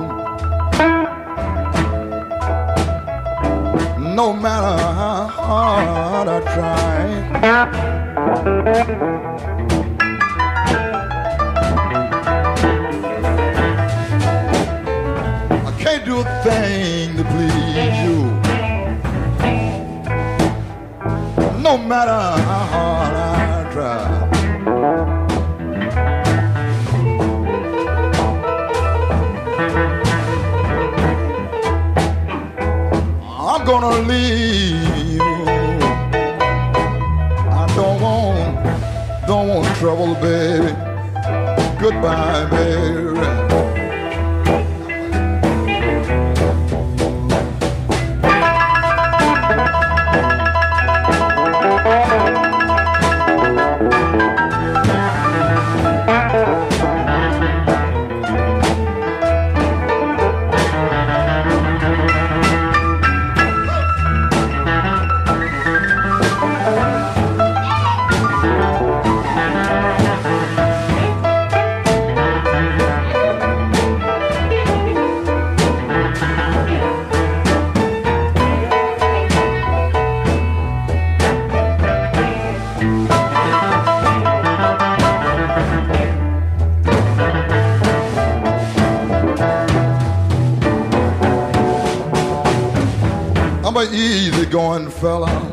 Easy 93.90 94.46
going 94.46 94.90
fella. 94.90 95.51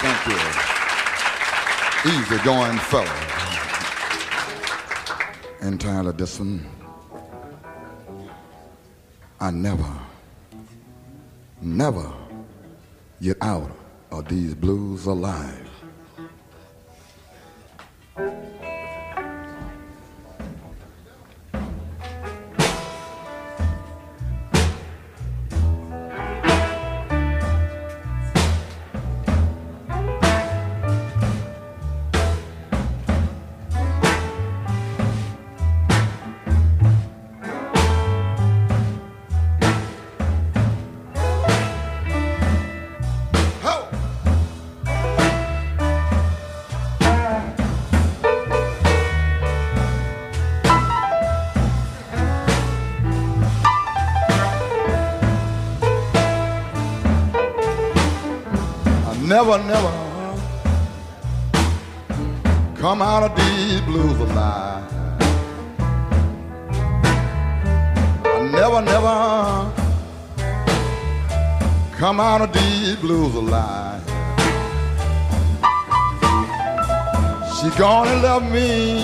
Thank 0.00 0.26
you, 0.26 0.32
thank 0.32 2.04
you. 2.04 2.12
Easy 2.12 2.44
going 2.44 2.78
fella. 2.78 3.30
Entitled 5.62 6.16
this 6.16 6.38
one. 6.38 6.66
I 9.38 9.50
never, 9.50 9.92
never 11.60 12.12
get 13.20 13.36
out 13.42 13.70
of 14.10 14.28
these 14.28 14.54
blues 14.54 15.06
alive. 15.06 15.68
Never, 59.58 59.66
never 59.66 60.40
come 62.76 63.02
out 63.02 63.24
of 63.24 63.36
these 63.36 63.80
blues 63.80 64.18
alive. 64.20 64.84
I 68.24 68.48
never, 68.52 68.80
never 68.80 69.72
come 71.96 72.20
out 72.20 72.42
of 72.42 72.52
these 72.52 72.94
blues 72.96 73.34
alive. 73.34 74.02
She 77.56 77.70
gonna 77.76 78.22
love 78.22 78.44
me, 78.52 79.02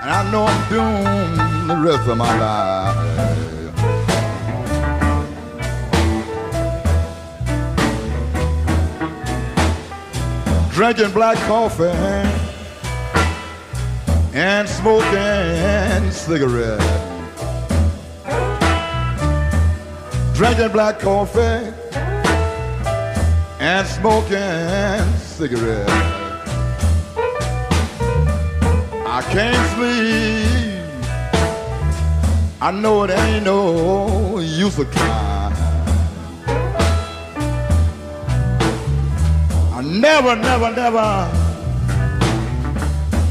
and 0.00 0.10
I 0.10 0.30
know 0.30 0.44
I'm 0.44 0.68
doomed 0.70 1.70
the 1.70 1.76
rest 1.76 2.08
of 2.08 2.16
my 2.16 2.38
life. 2.38 3.01
Drinking 10.72 11.12
black 11.12 11.36
coffee 11.46 11.84
and 14.34 14.68
smoking 14.68 16.10
cigarettes. 16.10 17.12
drinking 20.42 20.72
black 20.72 20.98
coffee 20.98 21.72
and 23.60 23.86
smoking 23.86 25.18
cigarettes. 25.18 25.92
I 29.06 29.22
can't 29.30 29.64
sleep. 29.76 30.82
I 32.60 32.72
know 32.72 33.04
it 33.04 33.10
ain't 33.10 33.44
no 33.44 34.40
use 34.40 34.76
of 34.80 34.90
crying. 34.90 35.31
Never, 40.02 40.34
never, 40.34 40.70
never 40.74 41.30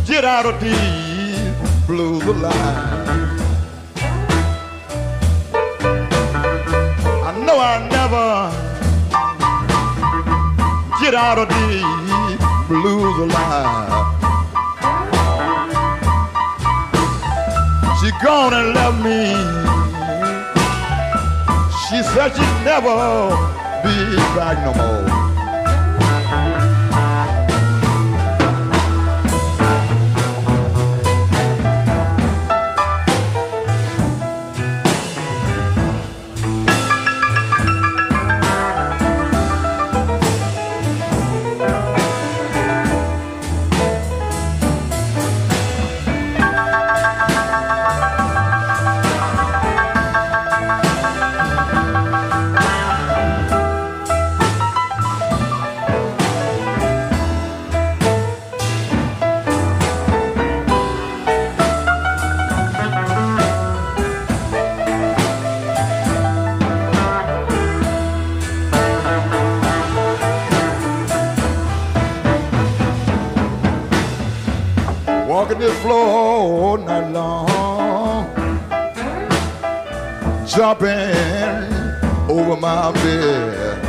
get 0.07 0.23
out 0.23 0.45
of 0.45 0.57
these 0.61 1.85
blues 1.85 2.23
alive. 2.23 3.39
I 7.27 7.31
know 7.45 7.57
I 7.59 7.75
never 7.97 8.27
get 11.01 11.13
out 11.13 11.39
of 11.39 11.49
these 11.49 12.39
blues 12.69 13.17
alive. 13.25 13.91
She 17.99 18.11
gonna 18.23 18.63
love 18.77 18.97
me. 19.03 19.35
She 21.83 22.01
said 22.13 22.29
she'd 22.33 22.63
never 22.63 22.95
be 23.83 24.15
back 24.37 24.57
no 24.63 24.73
more. 24.73 25.10
Walking 75.31 75.59
this 75.59 75.79
floor 75.81 75.95
all 75.97 76.77
night 76.77 77.09
long, 77.13 78.27
jumping 80.45 81.71
over 82.29 82.57
my 82.57 82.91
bed. 82.91 83.79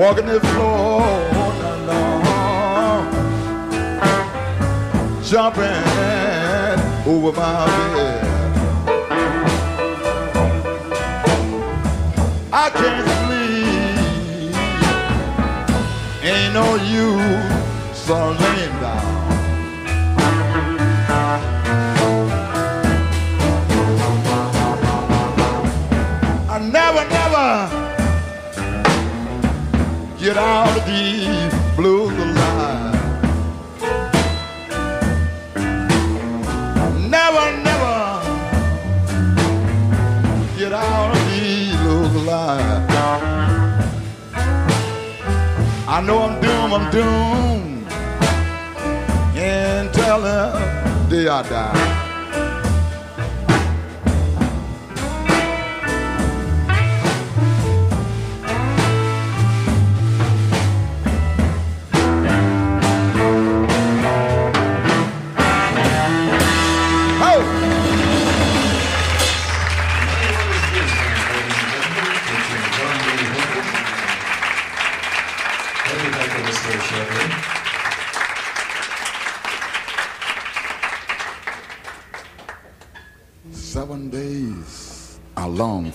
Walking 0.00 0.26
this 0.28 0.42
floor 0.54 1.02
all 1.02 1.52
night 1.60 1.80
long, 1.92 3.04
jumping 5.22 5.84
over 7.06 7.32
my 7.38 7.66
bed. 7.92 8.24
I 12.50 12.70
can't 12.70 13.08
sleep. 13.26 13.41
Ain't 16.54 16.66
no 16.66 16.74
use 16.74 17.96
so 17.96 18.14
laying 18.14 18.76
down. 18.78 19.04
I 26.50 26.58
never, 26.58 27.04
never 27.08 27.48
get 30.18 30.36
out 30.36 30.76
of 30.76 30.84
these 30.84 31.54
blues 31.74 32.12
alive. 32.12 32.92
Never, 37.08 37.46
never 37.62 37.96
get 40.58 40.72
out 40.74 41.16
of 41.16 41.30
these 41.30 41.76
blues 41.78 42.14
alive. 42.14 42.82
I 45.94 46.00
know 46.00 46.22
I'm 46.22 46.41
doomed, 46.72 46.80
I'm 46.80 46.90
doomed. 46.90 47.86
Until 49.36 50.22
the 50.22 51.06
day 51.10 51.28
I 51.28 51.42
die. 51.42 52.01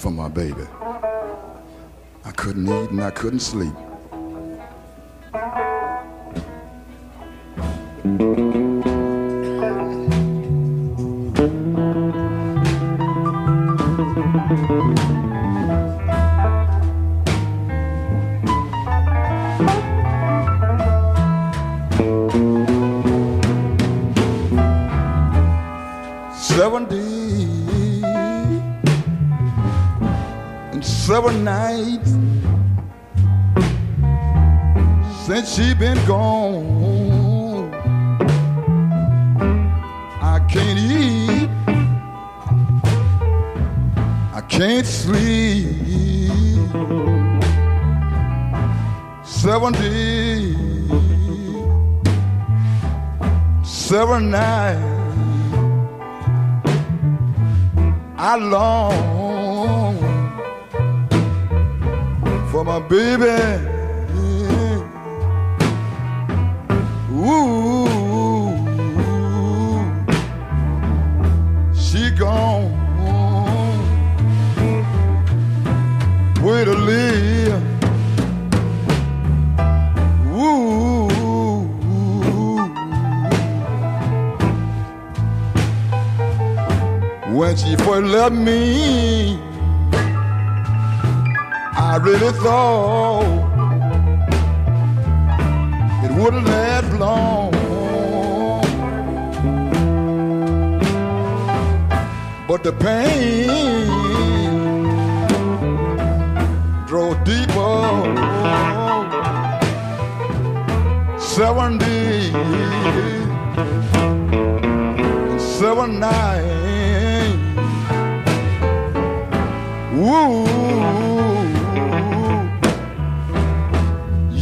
For 0.08 0.12
my 0.12 0.30
baby. 0.30 0.66
I 2.24 2.32
couldn't 2.32 2.66
eat 2.66 2.92
and 2.92 3.04
I 3.04 3.12
couldn't 3.12 3.42
sleep. 3.42 3.74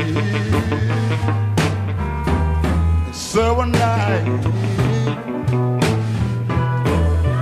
seven 3.15 3.73
nights 3.73 4.47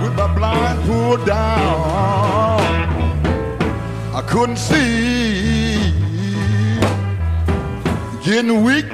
with 0.01 0.13
my 0.15 0.27
blind 0.37 0.79
pulled 0.87 1.25
down. 1.25 2.15
I 4.13 4.21
couldn't 4.25 4.57
see, 4.57 5.74
getting 8.25 8.63
weak 8.63 8.85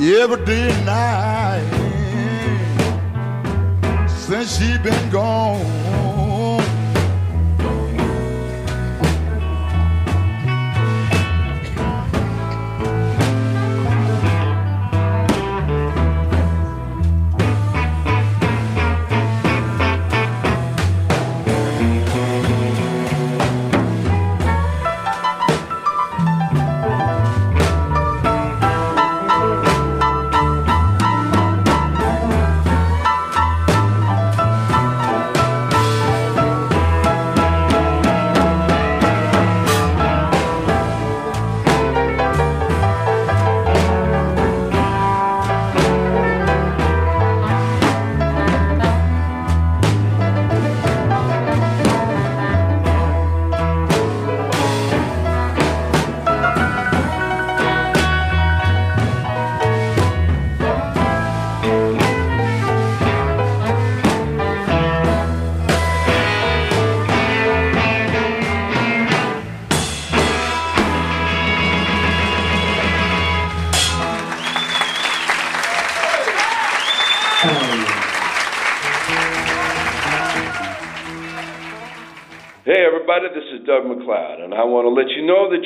every 0.00 0.44
day 0.44 0.70
and 0.72 0.84
night 0.84 1.62
since 4.08 4.58
she 4.58 4.76
been 4.78 5.10
gone. 5.10 5.77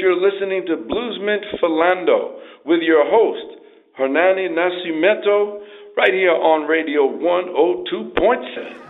You're 0.02 0.16
listening 0.16 0.66
to 0.66 0.74
Bluesmente 0.78 1.60
Falando 1.62 2.40
with 2.66 2.80
your 2.82 3.04
host, 3.06 3.60
Hernani 3.96 4.48
Nascimento, 4.48 5.60
right 5.96 6.12
here 6.12 6.32
on 6.32 6.66
Radio 6.66 7.06
102.7. 7.06 8.82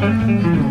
What 0.00 0.69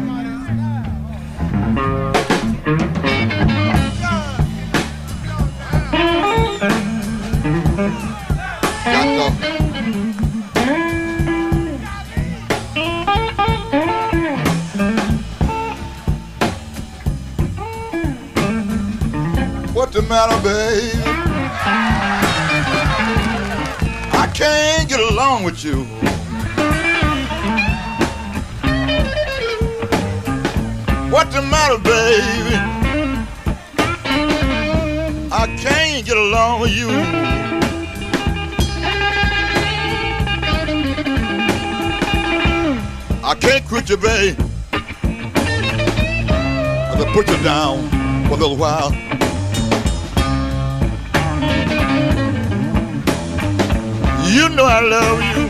What's 31.11 31.35
the 31.35 31.41
matter, 31.41 31.77
baby? 31.79 32.55
I 35.29 35.47
can't 35.59 36.05
get 36.05 36.15
along 36.15 36.61
with 36.61 36.71
you. 36.71 36.87
I 43.21 43.35
can't 43.37 43.67
quit 43.67 43.89
you, 43.89 43.97
babe. 43.97 44.39
I'm 44.71 46.97
gonna 46.97 47.11
put 47.11 47.27
you 47.27 47.35
down 47.43 47.89
for 48.29 48.35
a 48.35 48.37
little 48.37 48.55
while. 48.55 48.93
You 54.31 54.47
know 54.47 54.63
I 54.63 54.79
love 54.79 55.21
you. 55.35 55.48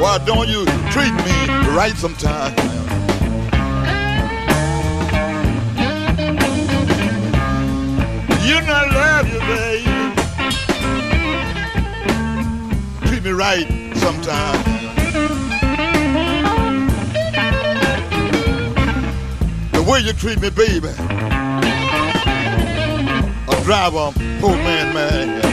Why 0.00 0.16
don't 0.24 0.48
you 0.48 0.64
treat 0.90 1.12
me 1.12 1.46
right 1.76 1.94
sometime? 1.94 2.56
You 8.42 8.60
know 8.62 8.72
I 8.72 8.86
love 8.94 9.28
you, 9.28 9.40
baby. 9.40 9.90
Treat 13.08 13.22
me 13.24 13.30
right 13.32 13.66
sometime. 13.94 14.64
The 19.72 19.82
way 19.82 20.00
you 20.00 20.14
treat 20.14 20.40
me, 20.40 20.48
baby. 20.48 20.88
A 23.48 23.64
driver, 23.64 24.12
poor 24.40 24.56
man, 24.56 24.94
man. 24.94 25.49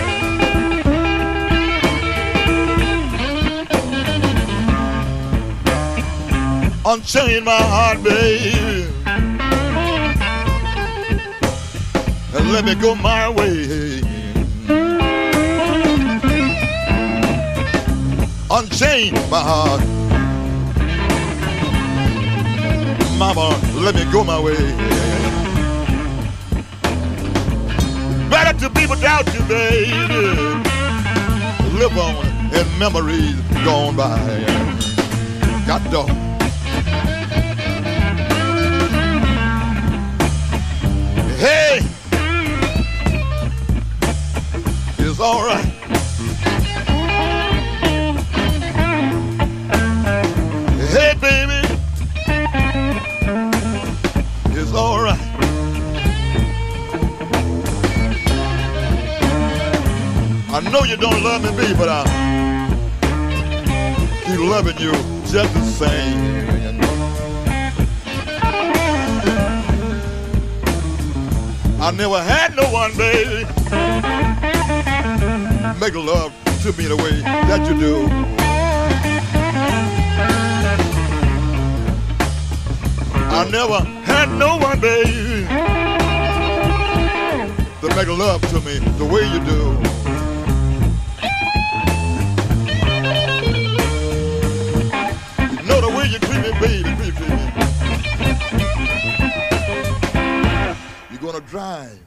Unchain 6.87 7.43
my 7.43 7.51
heart, 7.51 8.01
baby, 8.01 8.87
and 12.33 12.51
let 12.53 12.63
me 12.63 12.75
go 12.75 12.95
my 12.95 13.27
way. 13.27 13.99
Unchain 18.49 19.13
my 19.29 19.41
heart, 19.49 19.81
Mama, 23.19 23.49
let 23.81 23.93
me 23.93 24.09
go 24.09 24.23
my 24.23 24.39
way. 24.39 24.55
Better 28.29 28.57
to 28.59 28.69
be 28.69 28.85
without 28.85 29.25
you, 29.33 29.41
baby. 29.41 29.93
Live 31.77 31.97
on 31.97 32.25
in 32.53 32.79
memories 32.79 33.35
gone 33.65 33.97
by. 33.97 34.17
Got 35.67 35.83
to 35.91 36.26
it's 45.19 45.23
all 45.25 45.43
right. 45.47 45.65
Hey, 50.93 51.13
baby, 51.19 51.59
it's 54.53 54.73
all 54.75 55.01
right. 55.01 55.19
I 60.53 60.59
know 60.71 60.83
you 60.83 60.97
don't 60.97 61.23
love 61.23 61.41
me, 61.41 61.73
but 61.73 61.89
I 61.89 62.03
keep 64.23 64.39
loving 64.39 64.77
you 64.77 64.91
just 65.25 65.51
the 65.55 65.63
same. 65.63 66.37
I 71.81 71.91
never 71.91 72.21
had 72.21 72.55
no 72.55 72.71
one, 72.71 72.95
baby, 72.95 73.45
make 75.79 75.93
love 75.95 76.33
to 76.63 76.73
me 76.73 76.85
the 76.85 76.95
way 76.95 77.21
that 77.21 77.67
you 77.69 77.79
do. 77.79 78.07
I 83.29 83.47
never 83.51 83.79
had 84.03 84.31
no 84.31 84.57
one, 84.57 84.79
baby, 84.79 85.45
to 87.81 87.95
make 87.95 88.07
love 88.07 88.41
to 88.49 88.59
me 88.61 88.79
the 88.97 89.05
way 89.05 89.21
you 89.33 89.39
do. 89.45 89.77
You 95.53 95.63
know 95.67 95.81
the 95.81 95.89
way 95.95 96.07
you 96.07 96.19
treat 96.19 96.41
me, 96.41 96.51
baby, 96.59 97.11
treat 97.11 97.29
me. 97.29 97.51
You're 101.11 101.21
gonna 101.21 101.45
drive. 101.45 101.99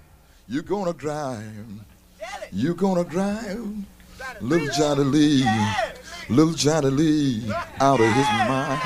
You're 0.48 0.64
gonna 0.64 0.92
drive. 0.92 1.84
You're 2.52 2.74
gonna 2.74 3.04
drive. 3.04 3.64
Little 4.40 4.68
Johnny 4.68 5.04
Lee. 5.04 5.46
Little 6.28 6.52
Johnny 6.54 6.90
Lee 6.90 7.52
out 7.80 8.00
of 8.00 8.12
his 8.12 8.26
mind. 8.48 8.80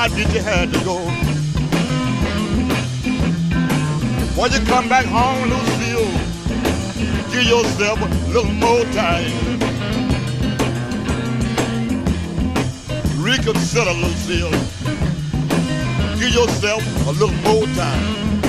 Why 0.00 0.08
did 0.08 0.32
you 0.32 0.40
have 0.40 0.72
to 0.72 0.78
go? 0.82 0.96
Why 4.34 4.46
you 4.46 4.64
come 4.64 4.88
back 4.88 5.04
home, 5.04 5.50
Lucille? 5.50 6.10
Give 7.30 7.44
yourself 7.44 8.00
a 8.00 8.08
little 8.32 8.50
more 8.50 8.82
time. 8.94 9.30
Reconsider, 13.20 13.92
Lucille. 13.92 14.50
Give 16.18 16.32
yourself 16.32 16.82
a 17.06 17.12
little 17.20 17.36
more 17.44 17.66
time. 17.76 18.40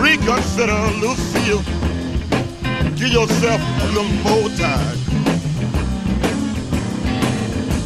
Reconsider, 0.00 0.80
Lucille. 1.02 1.62
Give 2.96 3.12
yourself 3.12 3.60
a 3.82 3.86
little 3.92 4.14
more 4.24 4.48
time. 4.56 4.99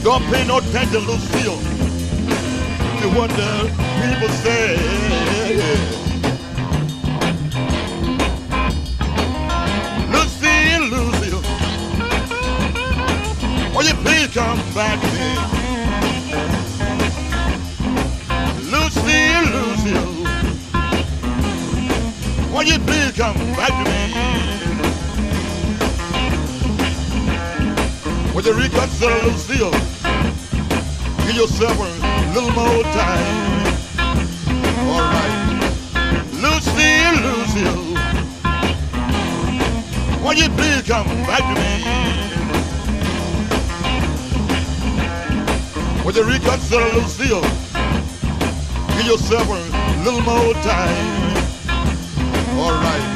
Don't 0.05 0.23
pay 0.25 0.47
no 0.47 0.59
attention, 0.59 1.01
to 1.01 1.07
Lucille, 1.07 1.57
to 3.01 3.09
what 3.17 3.31
the 3.31 3.71
people 4.03 4.29
say. 4.45 4.77
Lucille, 10.13 10.85
Lucille, 10.93 11.43
will 13.75 13.87
you 13.87 13.95
please 14.05 14.29
come 14.35 14.61
back 14.75 15.01
to 15.01 15.07
me? 15.17 15.29
Lucille, 18.71 19.45
Lucille, 19.55 20.13
will 22.53 22.65
you 22.65 22.79
please 22.81 23.13
come 23.17 23.39
back 23.57 23.71
to 23.71 23.85
me? 23.91 24.03
Would 28.35 28.45
you 28.45 28.53
reconsider 28.53 29.19
Lucille? 29.23 29.94
Give 31.35 31.51
yourself 31.51 31.77
a 31.81 31.83
little 32.33 32.53
more 32.53 32.83
time. 32.85 33.67
All 34.87 35.03
right. 35.03 35.51
Lucille, 36.35 37.17
Lucille. 37.25 37.85
Won't 40.23 40.39
you 40.39 40.49
please 40.51 40.83
come 40.83 41.09
back 41.27 41.41
to 41.41 41.55
me? 41.61 41.73
Would 46.05 46.15
you 46.15 46.23
reconsider, 46.23 46.89
Lucille? 46.95 47.43
Give 48.97 49.07
yourself 49.07 49.49
a 49.49 50.05
little 50.05 50.21
more 50.21 50.55
time. 50.63 51.37
All 52.61 52.75
right. 52.75 53.14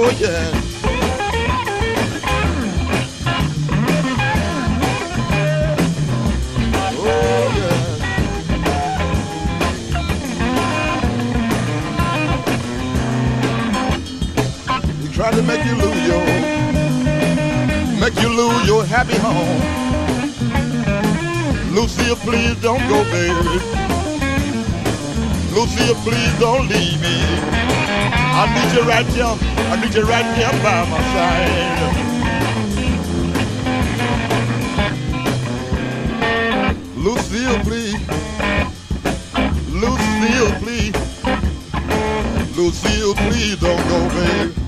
Oh 0.00 0.10
yeah. 0.20 0.68
To 15.28 15.42
make 15.42 15.64
you 15.66 15.74
lose 15.74 16.06
your, 16.06 16.24
make 18.00 18.18
you 18.22 18.28
lose 18.30 18.66
your 18.66 18.84
happy 18.84 19.16
home. 19.18 19.60
Lucia, 21.74 22.16
please 22.16 22.56
don't 22.62 22.80
go, 22.88 23.04
baby. 23.12 23.60
Lucia, 25.52 25.94
please 26.02 26.38
don't 26.40 26.66
leave 26.68 27.00
me. 27.02 27.67
I 28.40 28.46
need 28.54 28.72
you 28.72 28.82
right 28.88 29.04
here. 29.06 29.24
I 29.26 29.80
need 29.80 29.94
you 29.96 30.04
right 30.04 30.24
here 30.36 30.52
by 30.62 30.84
my 30.88 31.00
side. 31.12 32.18
Lucille, 36.96 37.58
please. 37.64 37.98
Lucille, 39.72 40.52
please. 40.60 40.94
Lucille, 42.56 43.14
please 43.16 43.56
don't 43.58 43.88
go, 43.88 44.08
baby. 44.10 44.67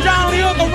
Johnny. 0.00 0.42
the 0.58 0.71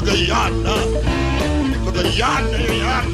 look 0.00 0.14
at 0.14 0.18
yonder. 0.18 0.70
Look 1.84 1.96
at 1.96 2.16
yonder, 2.16 2.74
yonder. 2.74 3.09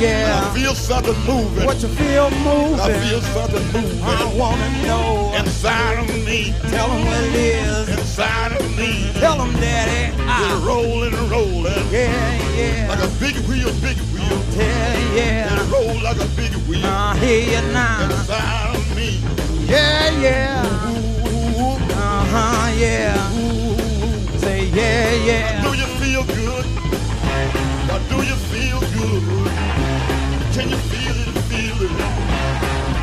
yeah. 0.00 0.50
I 0.50 0.54
feel 0.54 0.74
something 0.74 1.18
moving. 1.26 1.64
What 1.66 1.80
you 1.82 1.88
feel 1.88 2.30
moving? 2.30 2.80
I 2.80 2.92
feel 3.04 3.20
something 3.20 3.64
moving. 3.72 4.02
I 4.02 4.34
wanna 4.34 4.68
know. 4.86 5.32
Inside 5.36 5.98
of 5.98 6.08
me. 6.24 6.54
Tell 6.70 6.88
them 6.88 7.04
what 7.06 7.22
it 7.24 7.34
is. 7.34 7.88
Inside 7.88 8.52
of 8.52 8.76
me. 8.76 9.10
Tell 9.20 9.36
them, 9.38 9.52
Daddy. 9.54 10.14
It's 10.16 10.64
rolling 10.64 11.14
and 11.14 11.30
rolling. 11.30 11.84
Yeah, 11.90 12.56
yeah. 12.56 12.88
Like 12.88 13.02
a 13.04 13.08
big 13.20 13.36
wheel, 13.48 13.70
big 13.80 13.98
wheel. 14.12 14.38
Yeah, 14.56 15.14
yeah. 15.14 15.60
It 15.60 15.70
roll 15.72 16.02
like 16.02 16.16
a 16.20 16.28
big 16.36 16.52
wheel. 16.68 16.84
I 16.86 17.16
hear 17.18 17.42
you 17.62 17.72
now. 17.72 18.04
Inside 18.04 18.76
of 18.76 18.96
me. 18.96 19.20
Yeah, 19.66 20.10
yeah. 20.18 20.90
Ooh, 20.90 21.76
Uh 21.92 22.24
huh, 22.32 22.72
yeah. 22.76 23.32
Ooh. 23.38 24.38
Say, 24.38 24.66
yeah, 24.66 25.12
yeah. 25.28 25.62
Do 25.62 25.76
you 25.76 25.86
feel 26.00 26.24
good? 26.24 26.79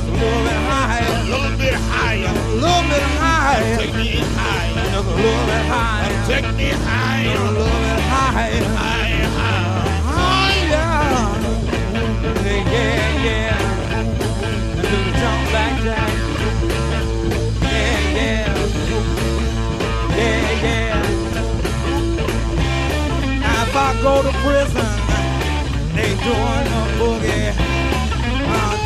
Just 0.00 0.08
a 0.08 0.16
little 0.16 0.42
bit 0.44 0.56
higher. 0.64 1.04
A 1.04 1.24
little 1.28 1.58
bit 1.58 1.74
higher. 1.74 2.24
A 2.24 2.56
little 2.56 2.84
bit 2.88 3.02
higher. 3.20 3.76
Take 3.76 3.94
me 3.94 4.24
higher. 4.32 4.72
Just 4.72 4.96
a 4.96 5.12
little 5.12 5.44
bit 5.44 5.64
higher. 5.68 6.26
Take 6.26 6.48
me 6.56 6.68
higher. 6.70 7.24
Just 7.24 7.40
a 7.40 7.50
little 7.50 7.80
bit 7.84 8.00
higher. 8.08 8.64
Higher, 8.80 9.28
higher. 9.36 9.80
Yeah, 12.40 13.24
yeah. 13.26 13.58
do 14.74 14.96
the 15.04 15.12
jump 15.20 15.42
back. 15.52 15.72
Yeah, 17.62 18.16
yeah. 18.16 18.56
Yeah, 20.16 20.64
yeah. 20.64 20.96
Go 24.02 24.22
to 24.22 24.32
prison, 24.38 24.88
they 25.94 26.10
doing 26.24 26.68
a 26.72 26.82
boogie. 26.96 27.69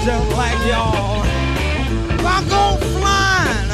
Just 0.05 0.36
like 0.36 0.59
y'all. 0.66 1.24
If 2.12 2.26
I 2.26 2.44
go 2.52 2.76
flying 2.93 3.70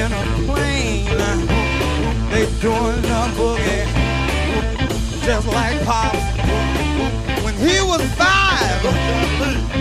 in 0.00 0.10
a 0.10 0.24
plane, 0.48 1.04
they 2.30 2.46
doing 2.62 3.04
a 3.04 3.28
boogie. 3.36 3.84
Just 5.20 5.46
like 5.48 5.84
Pops. 5.84 6.16
When 7.44 7.54
he 7.56 7.76
was 7.82 8.00
five, 8.16 8.80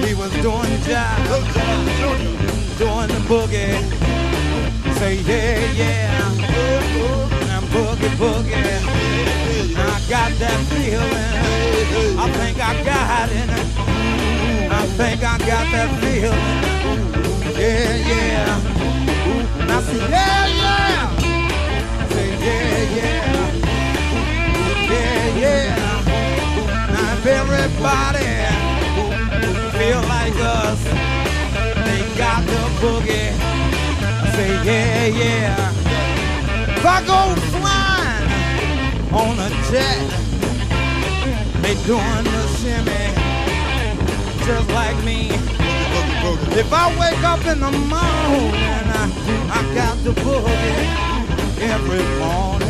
he 0.03 0.14
was 0.15 0.34
doing 0.44 0.76
jive, 0.84 1.26
doing 2.78 3.07
the 3.07 3.22
boogie. 3.30 3.80
Say 4.99 5.15
yeah, 5.15 5.72
yeah, 5.72 6.28
and 7.56 7.65
boogie, 7.69 8.10
boogie. 8.19 8.84
I 9.78 10.02
got 10.10 10.30
that 10.40 10.60
feeling. 10.72 12.19
I 12.19 12.30
think 12.34 12.60
I 12.60 12.84
got 12.84 13.30
it. 13.32 13.97
I 14.78 14.86
think 14.86 15.24
I 15.24 15.38
got 15.40 15.66
that 15.74 15.90
feeling. 16.02 16.48
Yeah, 17.58 17.95
yeah. 18.12 18.62
And 19.62 19.72
I 19.72 19.82
say 19.82 19.98
yeah, 19.98 20.48
yeah. 20.62 21.18
I 22.02 22.08
say 22.14 22.30
yeah, 22.45 22.98
yeah. 22.98 23.26
Yeah, 24.94 25.41
yeah. 25.44 25.70
Now 26.94 27.14
if 27.18 27.26
everybody 27.26 28.30
feel 29.78 30.02
like 30.16 30.38
us, 30.62 30.82
they 31.88 32.02
got 32.16 32.45
the 32.45 32.62
boogie. 32.80 33.34
I 34.22 34.30
say 34.36 34.52
yeah, 34.64 35.06
yeah. 35.08 35.74
If 36.78 36.86
I 36.86 36.88
go 37.12 37.20
flying 37.49 38.30
on 39.12 39.40
a 39.40 39.49
jet, 39.72 40.06
they 41.64 41.74
doing 41.88 42.26
the 42.32 42.44
shimmy 42.60 43.06
just 44.48 44.69
like 44.69 44.95
me. 45.03 45.28
If 46.57 46.72
I 46.72 46.88
wake 46.98 47.22
up 47.24 47.45
in 47.45 47.60
the 47.60 47.69
morning, 47.69 48.88
I, 48.95 49.06
I 49.52 49.76
got 49.76 50.02
the 50.06 50.11
boogie 50.11 51.60
every 51.60 52.03
morning. 52.18 52.66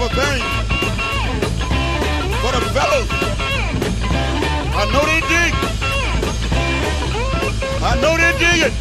Doing 0.00 0.12
our 0.12 0.16
thing. 0.16 0.42
For 2.40 2.52
the 2.52 2.60
fellas. 2.72 3.08
I 4.72 4.84
know 4.92 5.04
they 5.04 5.20
dig. 5.28 5.52
I 7.82 7.92
know 8.00 8.14
they 8.16 8.32
dig 8.38 8.60
it. 8.68 8.74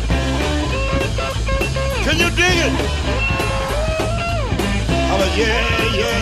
Can 2.06 2.16
you 2.20 2.30
dig 2.30 2.58
it? 2.66 2.74
I 4.90 5.14
was 5.18 5.32
yeah, 5.38 5.94
yeah. 5.94 6.20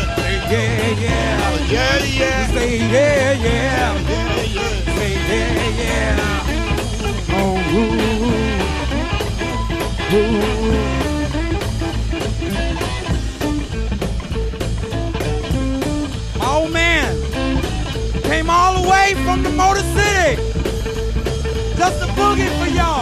Yeah, 0.49 0.89
yeah. 0.99 1.45
I 1.45 1.47
was 1.51 1.65
yeah, 1.71 1.97
yeah. 2.03 2.47
Say 2.47 2.77
yeah, 2.77 3.33
yeah. 3.33 3.93
Yeah, 4.01 4.41
yeah. 4.41 4.73
Say 4.95 5.11
yeah, 5.29 5.77
yeah. 5.83 6.17
Oh, 7.37 7.55
ooh, 10.13 10.23
ooh. 11.03 11.06
Came 18.47 18.55
all 18.55 18.81
the 18.81 18.89
way 18.89 19.13
from 19.25 19.43
the 19.43 19.49
Motor 19.49 19.81
City. 19.95 20.35
Just 21.77 22.01
a 22.01 22.07
boogie 22.15 22.49
for 22.59 22.69
y'all. 22.73 22.96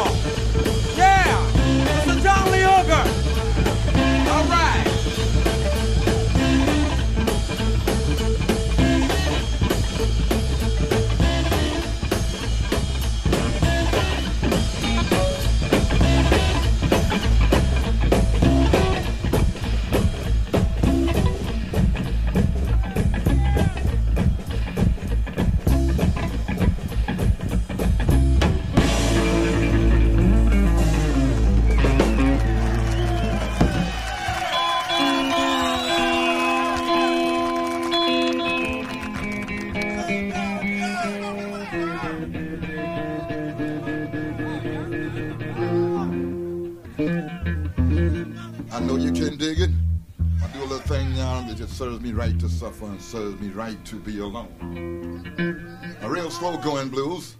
Me 52.55 52.59
suffer 52.59 52.85
and 52.85 53.01
serves 53.01 53.39
me 53.41 53.49
right 53.49 53.83
to 53.85 53.97
be 53.97 54.19
alone. 54.19 55.93
A 56.01 56.09
real 56.09 56.29
slow 56.29 56.57
going 56.57 56.89
blues. 56.89 57.35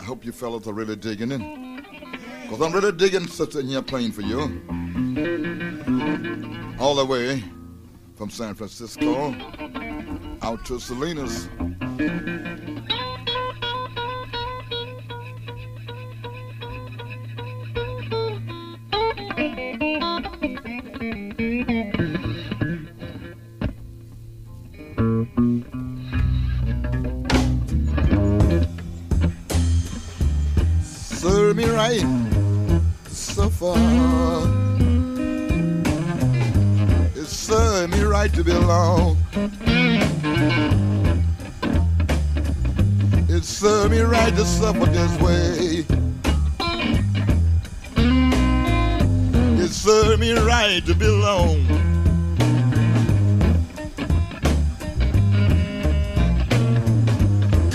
I 0.00 0.04
hope 0.04 0.24
you 0.24 0.32
fellas 0.32 0.66
are 0.68 0.72
really 0.72 0.96
digging 0.96 1.32
it. 1.32 1.40
Because 2.42 2.60
I'm 2.60 2.72
really 2.72 2.92
digging 2.92 3.26
sitting 3.26 3.66
here 3.66 3.82
playing 3.82 4.12
for 4.12 4.22
you. 4.22 4.40
All 6.78 6.94
the 6.94 7.04
way 7.04 7.42
from 8.14 8.30
San 8.30 8.54
Francisco 8.54 9.34
out 10.42 10.64
to 10.66 10.78
Salinas. 10.78 11.48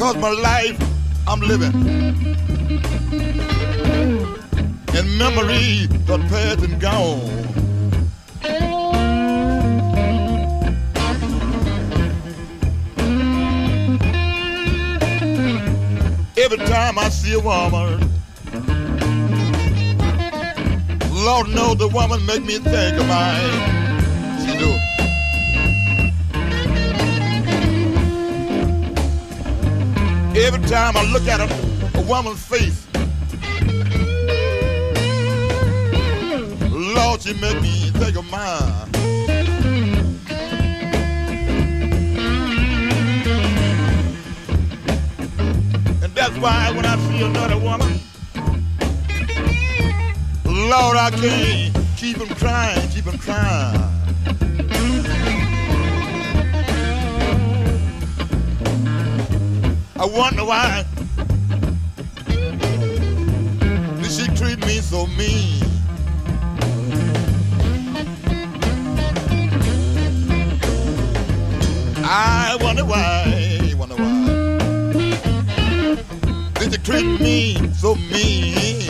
Cause 0.02 0.18
my 0.18 0.32
life 0.32 0.82
I'm 1.28 1.42
living 1.42 1.76
in 4.98 5.18
memory 5.20 5.86
done 6.08 6.28
past 6.28 6.64
and 6.64 6.82
gone. 6.82 7.30
Every 16.36 16.58
time 16.66 16.98
I 16.98 17.10
see 17.10 17.34
a 17.34 17.40
woman, 17.40 18.00
Lord 21.12 21.50
knows 21.50 21.78
the 21.78 21.92
woman 21.94 22.26
make 22.26 22.44
me 22.44 22.58
think 22.58 23.00
of 23.00 23.08
mine. 23.08 23.81
Every 30.44 30.68
time 30.68 30.98
I 30.98 31.04
look 31.12 31.28
at 31.28 31.40
a, 31.40 32.00
a 32.00 32.02
woman's 32.02 32.44
face, 32.44 32.88
Lord, 36.72 37.22
she 37.22 37.34
make 37.36 37.62
me 37.62 37.92
think 37.92 38.18
of 38.18 38.26
mine. 38.32 38.90
And 46.02 46.12
that's 46.16 46.36
why 46.40 46.72
when 46.76 46.88
I 46.88 46.98
see 46.98 47.24
another 47.24 47.60
woman, 47.60 48.00
Lord, 50.46 50.98
I 50.98 51.12
can't 51.12 51.78
keep 51.98 52.18
them 52.18 52.30
crying, 52.30 52.90
keep 52.90 53.06
them 53.06 53.20
crying. 53.20 53.81
I 60.02 60.06
wonder 60.06 60.44
why 60.44 60.84
did 64.02 64.12
she 64.12 64.26
treat 64.36 64.60
me 64.66 64.80
so 64.80 65.06
mean? 65.06 65.62
I 72.04 72.58
wonder 72.62 72.84
why, 72.84 73.76
wonder 73.78 73.94
why 73.96 74.58
did 76.56 76.72
you 76.72 76.80
treat 76.80 77.22
me 77.22 77.72
so 77.74 77.94
mean? 77.94 78.82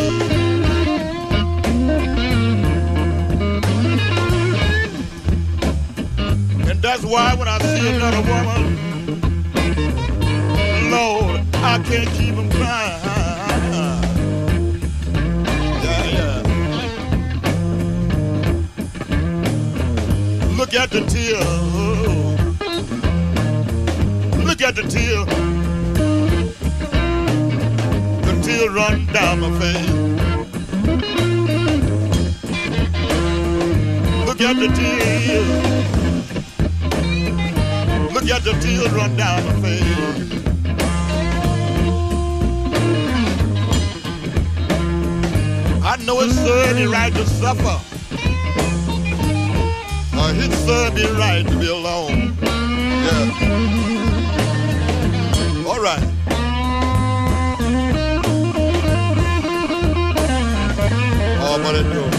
And 6.69 6.81
that's 6.81 7.03
why 7.03 7.35
when 7.35 7.49
I 7.49 7.59
see 7.59 7.95
another 7.95 8.21
woman, 8.21 8.80
can't. 11.91 12.21
Yeah, 15.83 16.05
yeah. 16.15 16.41
Look 20.57 20.73
at 20.73 20.89
the 20.89 21.01
tears. 21.01 21.45
Look 24.45 24.61
at 24.61 24.75
the 24.75 24.83
tear. 24.83 25.25
The 28.25 28.33
tear 28.41 28.69
run 28.69 29.05
down 29.07 29.39
my 29.41 29.49
face. 29.59 29.89
Look 34.25 34.41
at 34.41 34.55
the 34.55 34.67
tear. 34.79 35.41
Look 38.13 38.29
at 38.29 38.43
the 38.43 38.53
tear 38.61 38.89
run 38.95 39.15
down 39.17 39.45
my 39.45 39.53
face. 39.61 40.40
I 45.91 45.97
know 46.05 46.21
it's 46.21 46.35
certainly 46.35 46.87
right 46.87 47.13
to 47.13 47.25
suffer. 47.25 47.77
Uh, 50.13 50.33
it's 50.37 50.55
certainly 50.59 51.03
right 51.19 51.45
to 51.45 51.59
be 51.59 51.67
alone. 51.67 52.33
Yeah. 52.41 53.27
All 55.67 55.81
right. 55.81 56.07
Oh, 61.43 61.59
but 61.61 61.75
it 61.75 61.83
do. 61.91 62.10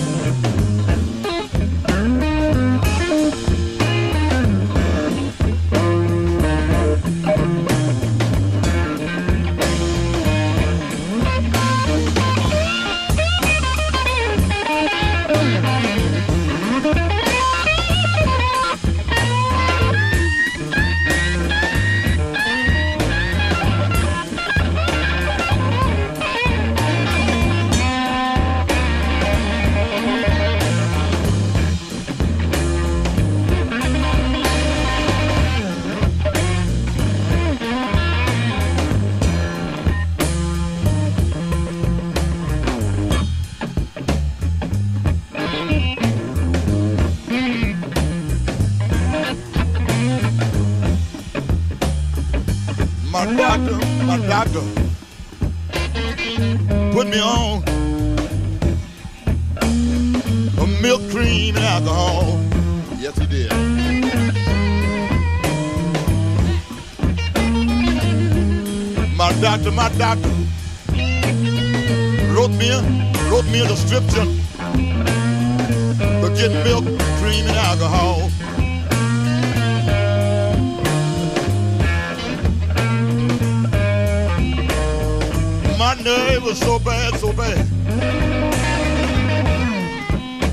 My 86.02 86.08
nerve 86.08 86.42
was 86.42 86.58
so 86.58 86.80
bad, 86.80 87.14
so 87.14 87.32
bad. 87.32 87.64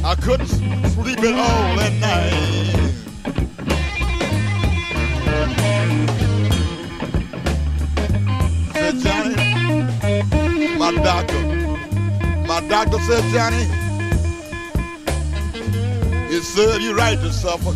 I 0.06 0.14
couldn't 0.14 0.46
sleep 0.46 1.18
at 1.18 1.34
all 1.34 1.76
that 1.76 1.94
night. 2.00 2.34
Said 8.74 9.00
Johnny, 9.00 9.36
my 10.78 10.92
doctor, 11.04 11.42
my 12.46 12.62
doctor 12.68 13.00
said, 13.00 13.24
Johnny, 13.34 13.66
it 16.32 16.44
served 16.44 16.84
you 16.84 16.96
right 16.96 17.18
to 17.18 17.34
suffer. 17.34 17.74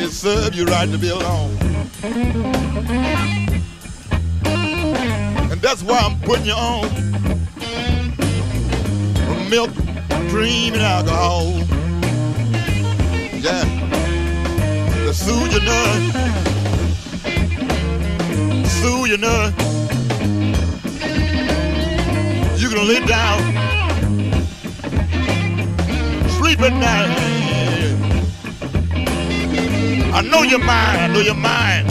It 0.00 0.10
served 0.12 0.56
you 0.56 0.64
right 0.64 0.90
to 0.90 0.96
be 0.96 1.10
alone. 1.10 1.52
That's 5.66 5.82
why 5.82 5.98
I'm 5.98 6.16
putting 6.20 6.46
you 6.46 6.52
on 6.52 6.88
milk, 9.50 9.72
cream, 10.30 10.74
and 10.74 10.82
alcohol. 10.82 11.54
Yeah. 13.34 13.64
To 15.06 15.12
soothe 15.12 15.50
your 15.50 15.62
nerve. 15.62 16.14
Soothe 18.78 19.08
your 19.08 19.18
nerve. 19.18 19.54
You 22.56 22.68
can 22.68 22.86
lay 22.86 23.04
down. 23.04 23.40
Sleep 26.38 26.60
at 26.60 26.74
night. 26.74 27.10
I 30.14 30.22
know 30.22 30.42
your 30.42 30.60
mind. 30.60 31.00
I 31.00 31.08
know 31.08 31.22
your 31.22 31.34
mind. 31.34 31.90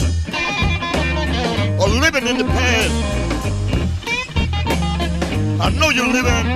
Or 1.78 1.88
living 1.88 2.26
in 2.26 2.38
the 2.38 2.44
past. 2.44 3.05
I 5.66 5.70
know 5.70 5.90
you're 5.90 6.06
living 6.06 6.46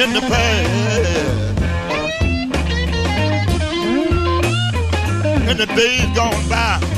in 0.00 0.12
the 0.12 0.20
past. 0.20 1.58
And 5.48 5.58
the 5.58 5.66
days 5.66 6.06
gone 6.14 6.48
by. 6.48 6.97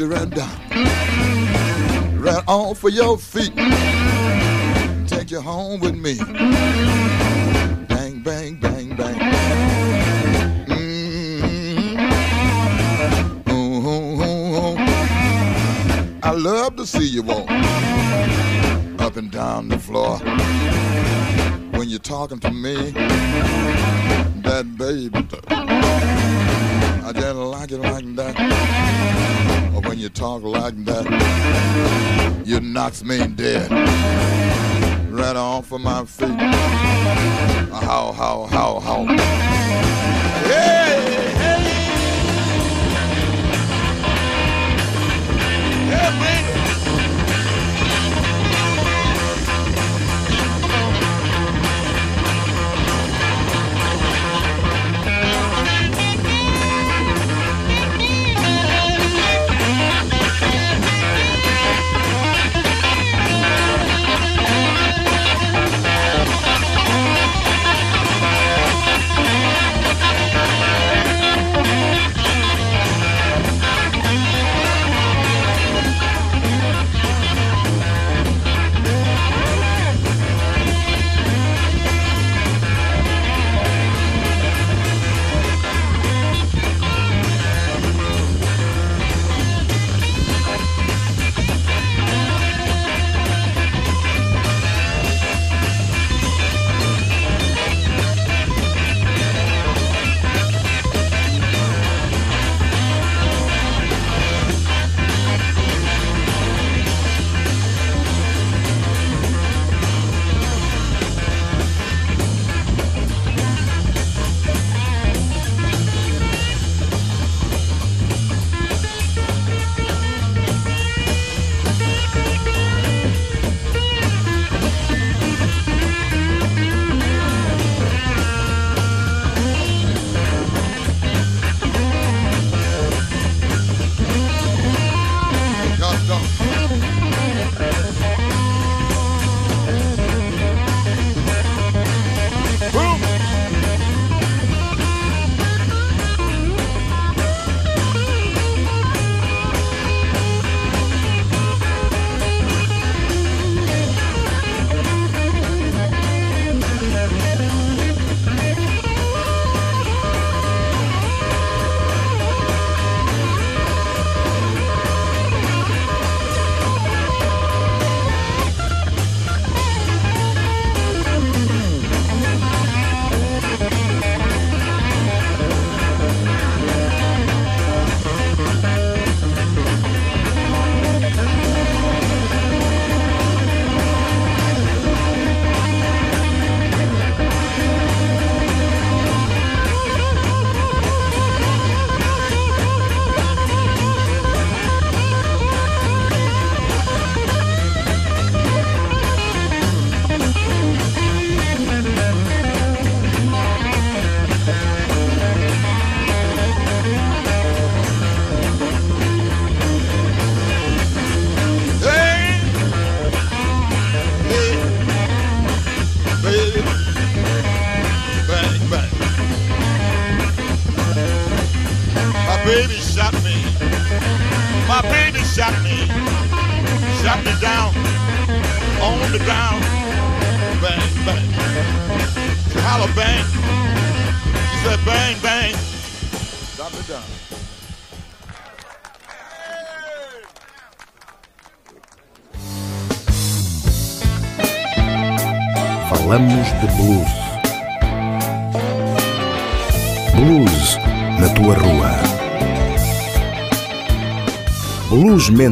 you 0.00 0.06
run 0.06 0.30
down. 0.30 0.58
Right 2.18 2.42
off 2.48 2.82
of 2.84 2.92
your 2.92 3.18
feet. 3.18 3.54
Take 5.06 5.30
you 5.30 5.42
home 5.42 5.80
with 5.80 5.94
me. 5.94 7.19
knocks 32.90 33.04
me 33.04 33.24
dead. 33.36 33.70
right 35.12 35.36
off 35.36 35.70
of 35.70 35.80
my 35.80 36.04
feet. 36.04 36.28
How, 37.70 38.10
how, 38.12 38.46
how, 38.50 38.80
how. 38.80 39.04
Hey. 40.44 41.32
Yeah, 45.88 46.10
man. 46.18 46.39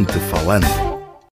Tua 0.05 0.19
rua. 0.19 0.19
Bluesmente 0.19 0.19
falando. 0.31 0.88